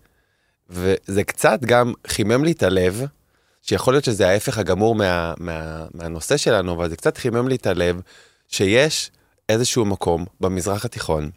[0.71, 3.03] וזה קצת גם חימם לי את הלב,
[3.63, 7.67] שיכול להיות שזה ההפך הגמור מה, מה, מהנושא שלנו, אבל זה קצת חימם לי את
[7.67, 8.01] הלב,
[8.49, 9.11] שיש
[9.49, 11.31] איזשהו מקום במזרח התיכון,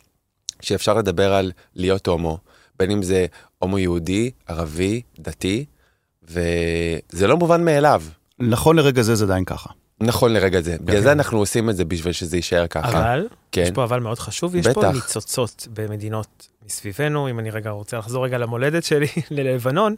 [0.61, 2.37] שאפשר לדבר על להיות הומו,
[2.79, 3.25] בין אם זה
[3.59, 5.65] הומו יהודי, ערבי, דתי,
[6.23, 8.03] וזה לא מובן מאליו.
[8.39, 9.69] נכון לרגע זה זה עדיין ככה.
[10.01, 10.75] נכון לרגע זה.
[10.81, 12.89] בגלל זה אנחנו עושים את זה בשביל שזה יישאר ככה.
[12.89, 13.61] אבל, כן.
[13.61, 14.93] יש פה אבל מאוד חשוב, יש פה בטח.
[14.93, 19.95] ניצוצות במדינות מסביבנו, אם אני רגע רוצה לחזור רגע למולדת שלי, ללבנון,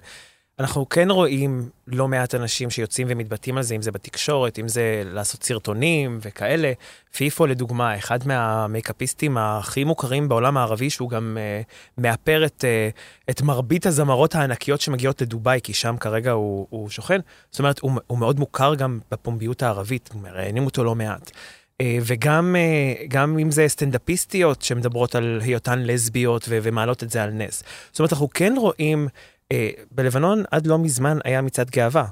[0.60, 5.04] אנחנו כן רואים לא מעט אנשים שיוצאים ומתבטאים על זה, אם זה בתקשורת, אם זה
[5.06, 6.72] לעשות סרטונים וכאלה.
[7.16, 13.42] פיפו לדוגמה, אחד מהמייקאפיסטים הכי מוכרים בעולם הערבי, שהוא גם uh, מאפר את, uh, את
[13.42, 17.20] מרבית הזמרות הענקיות שמגיעות לדובאי, כי שם כרגע הוא, הוא שוכן.
[17.52, 21.32] זאת אומרת, הוא, הוא מאוד מוכר גם בפומביות הערבית, מראיינים אותו לא מעט.
[21.82, 22.56] אה, וגם
[23.08, 27.64] גם אם זה סטנדאפיסטיות שמדברות על היותן לסביות ו- ומעלות את זה על נס.
[27.92, 29.08] זאת אומרת, אנחנו כן רואים,
[29.92, 32.06] בלבנון עד לא מזמן היה מצעד גאווה.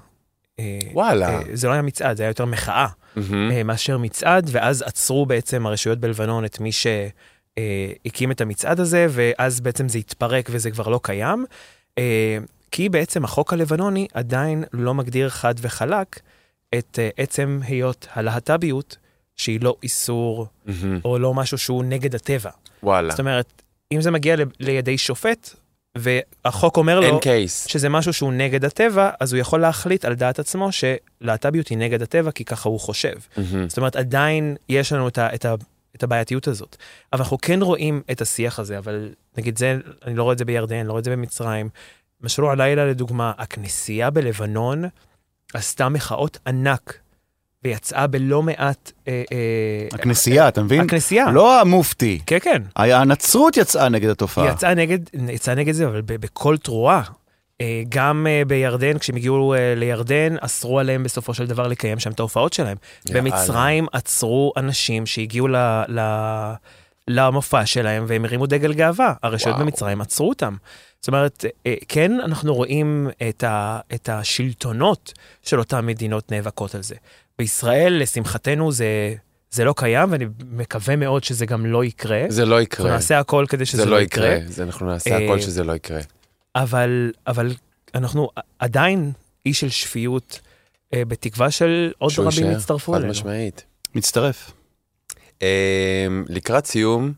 [0.60, 1.30] אה, וואלה.
[1.30, 3.52] אה, זה לא היה מצעד, זה היה יותר מחאה מהמם.
[3.52, 9.62] אה, מאשר מצעד, ואז עצרו בעצם הרשויות בלבנון את מי שהקים את המצעד הזה, ואז
[9.62, 11.46] בעצם זה התפרק וזה כבר לא קיים.
[11.98, 12.38] אה,
[12.72, 16.20] כי בעצם החוק הלבנוני עדיין לא מגדיר חד וחלק
[16.78, 18.98] את אה, עצם היות הלהט"ביות,
[19.36, 21.00] שהיא לא איסור מהמם.
[21.06, 22.50] או לא משהו שהוא נגד הטבע.
[22.84, 23.10] וואלה.
[23.10, 23.62] זאת אומרת,
[23.92, 25.56] אם זה מגיע לידי שופט,
[25.98, 27.18] והחוק אומר לו.
[27.68, 32.02] שזה משהו שהוא נגד הטבע, אז הוא יכול להחליט על דעת עצמו שלהט"ביות היא נגד
[32.02, 33.14] הטבע, כי ככה הוא חושב.
[33.38, 33.70] מהמם.
[33.70, 35.56] זאת אומרת, עדיין יש לנו את, ה, את, ה,
[35.96, 36.76] את הבעייתיות הזאת.
[37.14, 40.46] אבל אנחנו כן רואים את השיח הזה, אבל נגיד זה, אני לא רואה את זה
[40.46, 41.70] בירדן, לא רואה את זה במצרים.
[42.22, 44.84] משרו הלילה, לדוגמה, הכנסייה בלבנון
[45.54, 47.00] עשתה מחאות ענק,
[47.64, 48.92] ויצאה בלא מעט...
[49.08, 50.82] אה, אה, הכנסייה, אתה מבין?
[50.82, 51.32] הכנסייה.
[51.32, 52.20] לא המופתי.
[52.26, 52.62] כן, כן.
[52.76, 54.50] הנצרות יצאה נגד התופעה.
[54.50, 55.00] יצאה נגד,
[55.30, 57.02] יצאה נגד זה, אבל בקול תרועה.
[57.62, 62.54] אה, גם בירדן, כשהם הגיעו לירדן, אסרו עליהם בסופו של דבר לקיים שם את ההופעות
[62.54, 62.78] שלהם.
[63.12, 65.56] במצרים עצרו אנשים שהגיעו ל,
[65.88, 66.00] ל,
[67.08, 69.14] למופע שלהם והם הרימו דגל גאווה.
[69.24, 69.66] הרשויות וואו.
[69.66, 70.56] במצרים עצרו אותם.
[71.02, 71.46] זאת אומרת,
[71.88, 76.96] כן, אנחנו רואים את, ה, את השלטונות של אותן מדינות נאבקות על זה.
[77.42, 79.16] בישראל, לשמחתנו, זה,
[79.52, 82.26] זה לא קיים, ואני מקווה מאוד שזה גם לא יקרה.
[82.30, 82.92] זה לא אנחנו יקרה.
[82.92, 84.38] נעשה הכל כדי שזה זה לא יקרה.
[84.48, 86.00] זה אנחנו נעשה אה, הכל שזה לא יקרה.
[86.56, 87.54] אבל, אבל
[87.96, 88.30] אנחנו
[88.60, 89.12] עדיין
[89.46, 90.40] אי של שפיות,
[90.94, 93.12] אה, בתקווה של עוד שהוא רבים יישאר, יצטרפו חד אלינו.
[93.12, 93.66] משמעית.
[93.96, 94.52] מצטרף.
[95.42, 95.48] אמ,
[96.30, 97.14] לקראת סיום,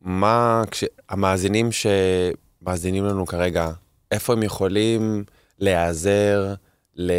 [0.00, 3.70] מה, כשהמאזינים שמאזינים לנו כרגע,
[4.10, 5.24] איפה הם יכולים
[5.58, 6.54] להיעזר,
[6.96, 7.12] ל...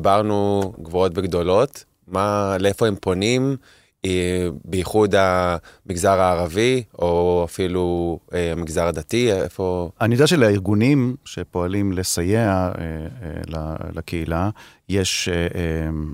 [0.00, 3.56] דיברנו גבוהות וגדולות, מה, לאיפה הם פונים,
[4.04, 4.10] אה,
[4.64, 9.90] בייחוד המגזר הערבי, או אפילו אה, המגזר הדתי, איפה...
[10.00, 12.40] אני יודע שלארגונים שפועלים לסייע
[12.78, 12.84] אה,
[13.54, 14.50] אה, לקהילה,
[14.88, 15.48] יש אה, אה,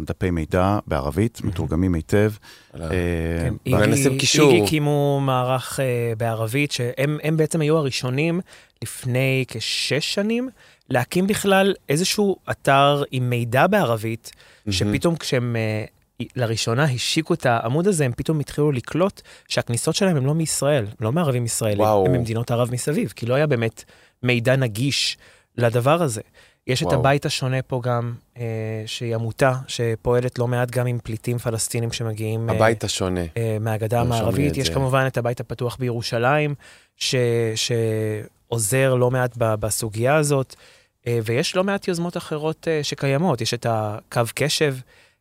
[0.07, 2.33] דפי מידע בערבית, מתורגמים היטב.
[2.81, 2.89] אה,
[3.45, 4.51] כן, איגי- קישור.
[4.53, 5.85] איגי הקימו מערך אה,
[6.17, 8.41] בערבית, שהם הם בעצם היו הראשונים
[8.83, 10.49] לפני כשש שנים
[10.93, 14.31] להקים בכלל איזשהו אתר עם מידע בערבית,
[14.71, 15.85] שפתאום כשהם אה,
[16.37, 21.13] לראשונה השיקו את העמוד הזה, הם פתאום התחילו לקלוט שהכניסות שלהם הם לא מישראל, לא
[21.13, 21.87] מערבים ישראלים.
[21.87, 23.85] הם ממדינות ערב מסביב, כי לא היה באמת
[24.23, 25.19] מידע נגיש
[25.59, 26.21] לדבר הזה.
[26.67, 26.99] יש את וואו.
[26.99, 28.43] הבית השונה פה גם, אה,
[28.87, 32.51] שהיא עמותה שפועלת לא מעט גם עם פליטים פלסטינים שמגיעים...
[32.51, 33.21] אה, הבית השונה.
[33.37, 34.53] אה, מהגדה לי המערבית.
[34.53, 34.75] את יש זה.
[34.75, 36.55] כמובן את הבית הפתוח בירושלים,
[36.97, 37.15] ש,
[37.55, 40.55] שעוזר לא מעט בסוגיה הזאת,
[41.25, 43.41] ויש לא מעט יוזמות אחרות אה, שקיימות.
[43.41, 44.77] יש את הקו קשב,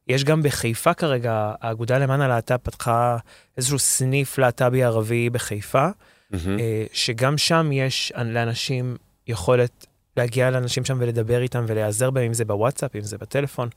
[0.08, 3.18] יש גם בחיפה כרגע, האגודה למען הלהט"ב פתחה
[3.58, 5.88] איזשהו סניף להט"בי ערבי בחיפה.
[6.34, 9.86] אה, שגם שם יש לאנשים יכולת
[10.18, 13.70] להגיע לאנשים שם ולדבר איתם ולהיעזר בהם, אם זה בוואטסאפ, אם זה בטלפון.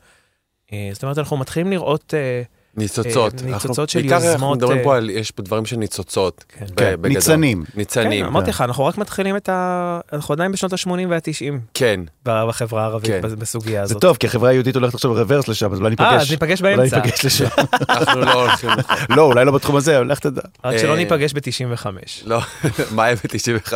[0.73, 2.43] אה, זאת אומרת, אנחנו מתחילים לראות אה,
[2.77, 3.35] ניצוצות.
[3.41, 5.77] אה, ניצוצות אנחנו- של בעיקר אנחנו יוזמות, מדברים אה, פה על, יש פה דברים של
[5.77, 6.45] ניצוצות.
[6.49, 6.65] כן.
[6.77, 6.95] כן.
[7.05, 7.65] ניצנים.
[7.75, 8.21] ניצנים.
[8.25, 10.01] כן, אמרתי לך, אנחנו רק מתחילים את ה...
[10.13, 12.01] אנחנו עדיין בשנות ה-80 וה-90 כן.
[12.25, 13.21] בחברה הערבית כן.
[13.23, 14.01] בס- בסוגיה זה הזאת.
[14.03, 16.07] טוב, כי החברה היהודית הולכת עכשיו רוורס לשם, אז אולי ניפגש.
[16.07, 16.97] אה, אז ניפגש אולי באמצע.
[17.01, 17.45] ניפגש לשם.
[17.91, 18.71] אנחנו לא הולכים...
[19.17, 20.43] לא, אולי לא בתחום הזה, אבל לך תדע.
[20.65, 21.87] רק שלא אה, ניפגש ב-95.
[22.25, 22.41] לא,
[22.95, 23.75] מה היה ב-95?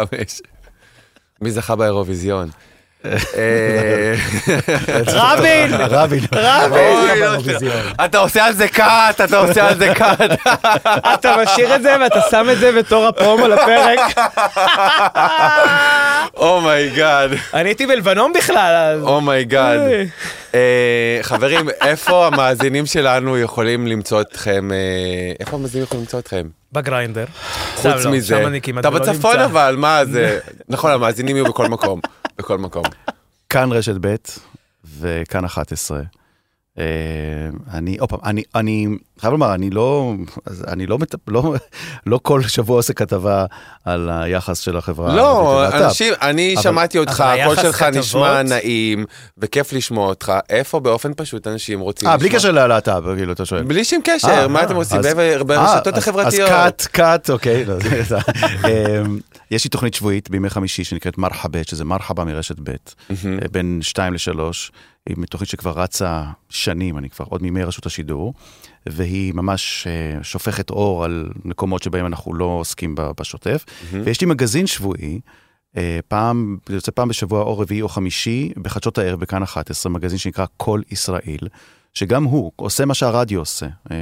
[1.40, 2.48] מי זכה באירוויזיון?
[5.06, 5.74] רבין!
[5.74, 6.20] רבין.
[6.32, 10.20] לא, אתה עושה על זה קאט, אתה עושה על זה קאט.
[11.14, 14.00] אתה משאיר את זה ואתה שם את זה בתור הפרומו לפרק.
[16.36, 19.02] oh my god, אני הייתי בלבנון בכלל, אז...
[19.02, 19.78] oh my god.
[19.80, 20.08] אוי.
[20.54, 24.70] אה, חברים, איפה המאזינים שלנו יכולים למצוא אתכם?
[24.72, 26.46] אה, איפה המאזינים יכולים למצוא אתכם?
[26.72, 27.24] ב Grindr.
[27.74, 28.44] חוץ לא, מזה,
[28.78, 29.38] אתה בצפון.
[29.38, 30.38] אבל, מה זה?
[30.68, 32.00] נכון, המאזינים יהיו בכל מקום.
[32.38, 32.82] בכל מקום.
[33.50, 34.16] כאן רשת ב'
[34.98, 36.02] וכאן 11.
[36.78, 36.84] אה,
[37.70, 38.86] אני, עוד פעם, אני, אני
[39.20, 40.14] חייב לומר, אני לא,
[40.68, 41.54] אני לא, מטפ- לא,
[42.06, 43.44] לא כל שבוע עושה כתבה
[43.84, 45.14] על היחס של החברה.
[45.16, 45.22] לא,
[45.60, 45.84] הערבית ללהט"ב.
[45.86, 49.04] אנשים, אני אבל- שמעתי אותך, הקול שלך כתבות- נשמע נעים,
[49.38, 50.32] וכיף לשמוע אותך.
[50.50, 52.28] איפה באופן פשוט אנשים רוצים אה, לשמוע?
[52.28, 53.62] בלי קשר ללהט"ב, כאילו, אתה שואל.
[53.62, 56.50] בלי שום אה, קשר, מה אה, אתם עושים אז- ב- ברשתות אה, אז- החברתיות?
[56.50, 57.64] אז קאט, קאט, אוקיי.
[57.64, 58.16] לא, זה- זה-
[58.66, 59.18] אמ,
[59.50, 62.70] יש לי תוכנית שבועית בימי חמישי שנקראת מרחבה, שזה מרחבה מרשת ב'.
[63.10, 63.14] אה,
[63.52, 64.72] בין שתיים לשלוש,
[65.08, 68.34] היא תוכנית שכבר רצה שנים, אני כבר עוד מימי רשות השידור,
[68.90, 73.64] והיא ממש אה, שופכת אור על מקומות שבהם אנחנו לא עוסקים בשוטף.
[73.92, 74.04] מהמם.
[74.06, 75.20] ויש לי מגזין שבועי,
[75.76, 80.18] אה, פעם, זה יוצא פעם בשבוע או רביעי או חמישי, בחדשות הערב בכאן 11, מגזין
[80.18, 81.48] שנקרא כל ישראל,
[81.94, 83.66] שגם הוא עושה מה שהרדיו עושה.
[83.90, 83.96] אה,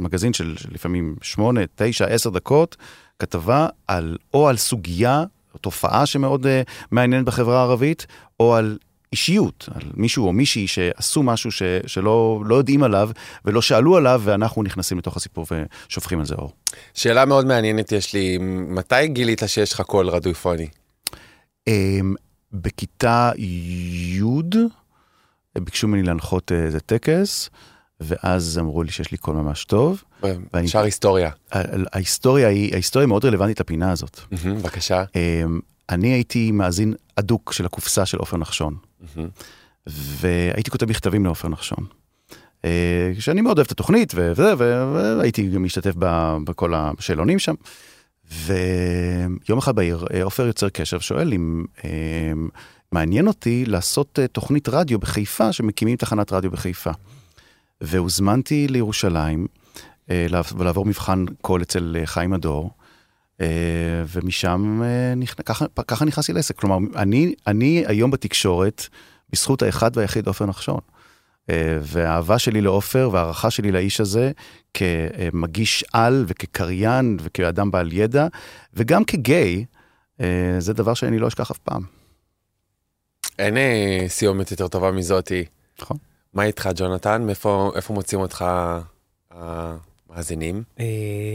[0.00, 2.76] מגזין של לפעמים שמונה, תשע, עשר דקות,
[3.18, 5.24] כתבה על, או על סוגיה,
[5.60, 8.06] תופעה שמאוד אה, מעניינת בחברה הערבית,
[8.40, 8.78] או על
[9.12, 13.10] אישיות, על מישהו או מישהי שעשו משהו ש, שלא לא יודעים עליו
[13.44, 15.46] ולא שאלו עליו, ואנחנו נכנסים לתוך הסיפור
[15.88, 16.52] ושופכים על זה אור.
[16.94, 18.38] שאלה מאוד מעניינת יש לי,
[18.68, 20.68] מתי גילית שיש לך קול רדיופוני?
[21.68, 22.14] אמ,
[22.52, 24.20] בכיתה י'
[25.58, 27.50] ביקשו ממני להנחות אה, איזה טקס,
[28.00, 30.02] ואז אמרו לי שיש לי קול ממש טוב.
[30.54, 31.30] ואני- שער היסטוריה.
[31.52, 31.58] ה-
[31.92, 34.20] ההיסטוריה היא, ההיסטוריה מאוד רלוונטית לפינה הזאת.
[34.44, 35.04] בבקשה.
[35.16, 35.60] אמ,
[35.90, 38.76] אני הייתי מאזין אדוק של הקופסה של עופר נחשון.
[39.86, 41.86] והייתי כותב מכתבים לעופר נחשון.
[42.64, 45.94] אה, שאני מאוד אוהב את התוכנית, והייתי גם משתתף
[46.44, 47.54] בכל השאלונים שם.
[48.30, 51.90] ויום אחד בעיר, אה, עופר יוצר קשר ושואל אם אה,
[52.92, 56.90] מעניין אותי לעשות תוכנית רדיו בחיפה, שמקימים תחנת רדיו בחיפה.
[57.80, 59.46] והוזמנתי לירושלים,
[60.08, 62.70] לעב- ולעבור מבחן קול אצל חיים הדור,
[64.06, 66.56] ומשם אה, ככה, ככה נכנסתי לעסק.
[66.56, 68.86] כלומר, אני, אני היום בתקשורת,
[69.32, 70.80] בזכות האחד והיחיד עופר נחשון.
[71.50, 74.32] אה, והאהבה שלי לעופר וההערכה שלי לאיש הזה
[74.74, 78.26] כמגיש על וכקריין וכאדם בעל ידע,
[78.74, 79.64] וגם כגיי,
[80.20, 81.82] אה, זה דבר שאני לא אשכח אף פעם.
[83.38, 85.44] אין אה, סיומת יותר טובה מזאתי.
[85.80, 85.96] נכון.
[86.34, 87.22] מה איתך, ג'ונתן?
[87.26, 88.44] מאיפה איפה מוצאים אותך
[89.30, 90.62] המאזינים?
[90.80, 90.84] אה,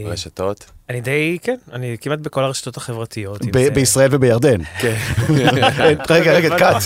[0.04, 0.70] ברשתות?
[0.90, 3.40] אני די, כן, אני כמעט בכל הרשתות החברתיות.
[3.74, 4.60] בישראל ובירדן.
[4.78, 4.94] כן.
[6.10, 6.56] רגע, רגע.
[6.58, 6.82] קאט.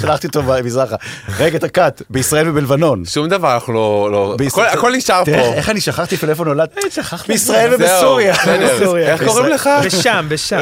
[0.00, 0.96] שלחתי אותו מזרחה.
[1.38, 2.02] רגע, אתה קאט.
[2.10, 3.04] בישראל ובלבנון.
[3.04, 4.08] שום דבר, אנחנו לא...
[4.12, 4.36] לא-
[4.72, 5.52] הכל- נשאר תראה פה.
[5.54, 6.68] איך אני שכחתי אפילו איפה נולד.
[6.90, 7.32] שכחתי.
[7.32, 8.34] בישראל ובסוריה.
[9.12, 9.70] איך קוראים לך?
[9.84, 10.58] בשם, בשם.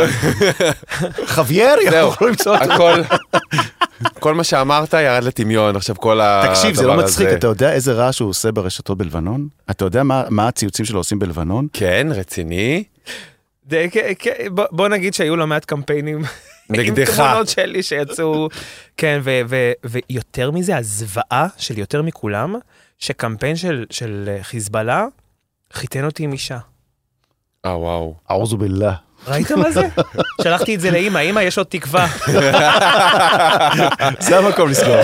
[1.24, 1.52] אנחנו
[2.08, 2.72] יכולים למצוא אותו.
[2.72, 3.02] הכל...
[4.20, 6.60] כל מה שאמרת ירד לטמיון, עכשיו כל הדבר הזה.
[6.60, 9.48] תקשיב, זה לא מצחיק, אתה יודע איזה רעש הוא עושה ברשתות בלבנון?
[9.70, 11.66] אתה יודע מה מה הציוצים שלו עושים בלבנון?
[11.72, 12.65] כן, רציני?
[13.66, 16.22] די, כן, כן, בוא- בוא נגיד שהיו לא מעט קמפיינים.
[16.70, 17.18] נגדך.
[17.20, 18.48] עם תמונות שלי שיצאו,
[18.96, 22.54] כן, ו- ו- ויותר מזה, הזוועה של יותר מכולם,
[22.98, 25.04] שקמפיין של, של אה, חיזבאללה
[25.72, 26.58] חיתן אותי עם אישה.
[27.64, 28.14] אה, וואו.
[28.30, 28.92] אעוזו בללה.
[29.26, 29.86] ראית מה זה?
[30.42, 32.06] שלחתי את זה לאימא, אימא, יש עוד תקווה.
[34.20, 34.96] זה המקום לסגור.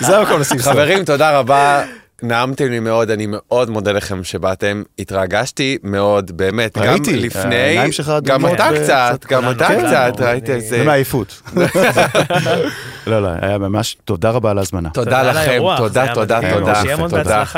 [0.00, 0.58] זה המקום סוף.
[0.62, 1.84] חברים, תודה רבה.
[2.22, 4.82] נעמתם לי מאוד, אני מאוד מודה לכם שבאתם.
[4.98, 6.78] התרגשתי מאוד, באמת.
[6.78, 7.78] ראיתי, גם לפני,
[8.22, 9.88] גם אתה ו- קצת, גם אתה כולנו.
[9.88, 10.68] קצת, אני- ראית איזה...
[10.78, 11.42] זה מעייפות.
[13.06, 14.90] לא, לא, היה ממש, תודה רבה על ההזמנה.
[14.90, 16.40] תודה לכם, תודה, תודה.
[16.40, 16.82] תודה.
[16.84, 16.84] תודה,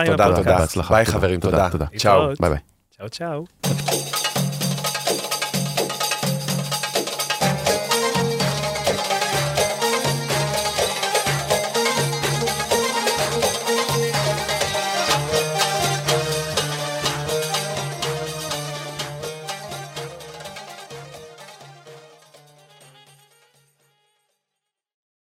[0.06, 0.36] תודה.
[0.36, 0.56] תודה.
[0.90, 1.86] ביי תודה, חברים, תודה, תודה.
[1.86, 1.98] תודה.
[1.98, 2.28] צ'או.
[2.40, 2.58] ביי ביי.
[2.98, 3.99] צ'או צ'או.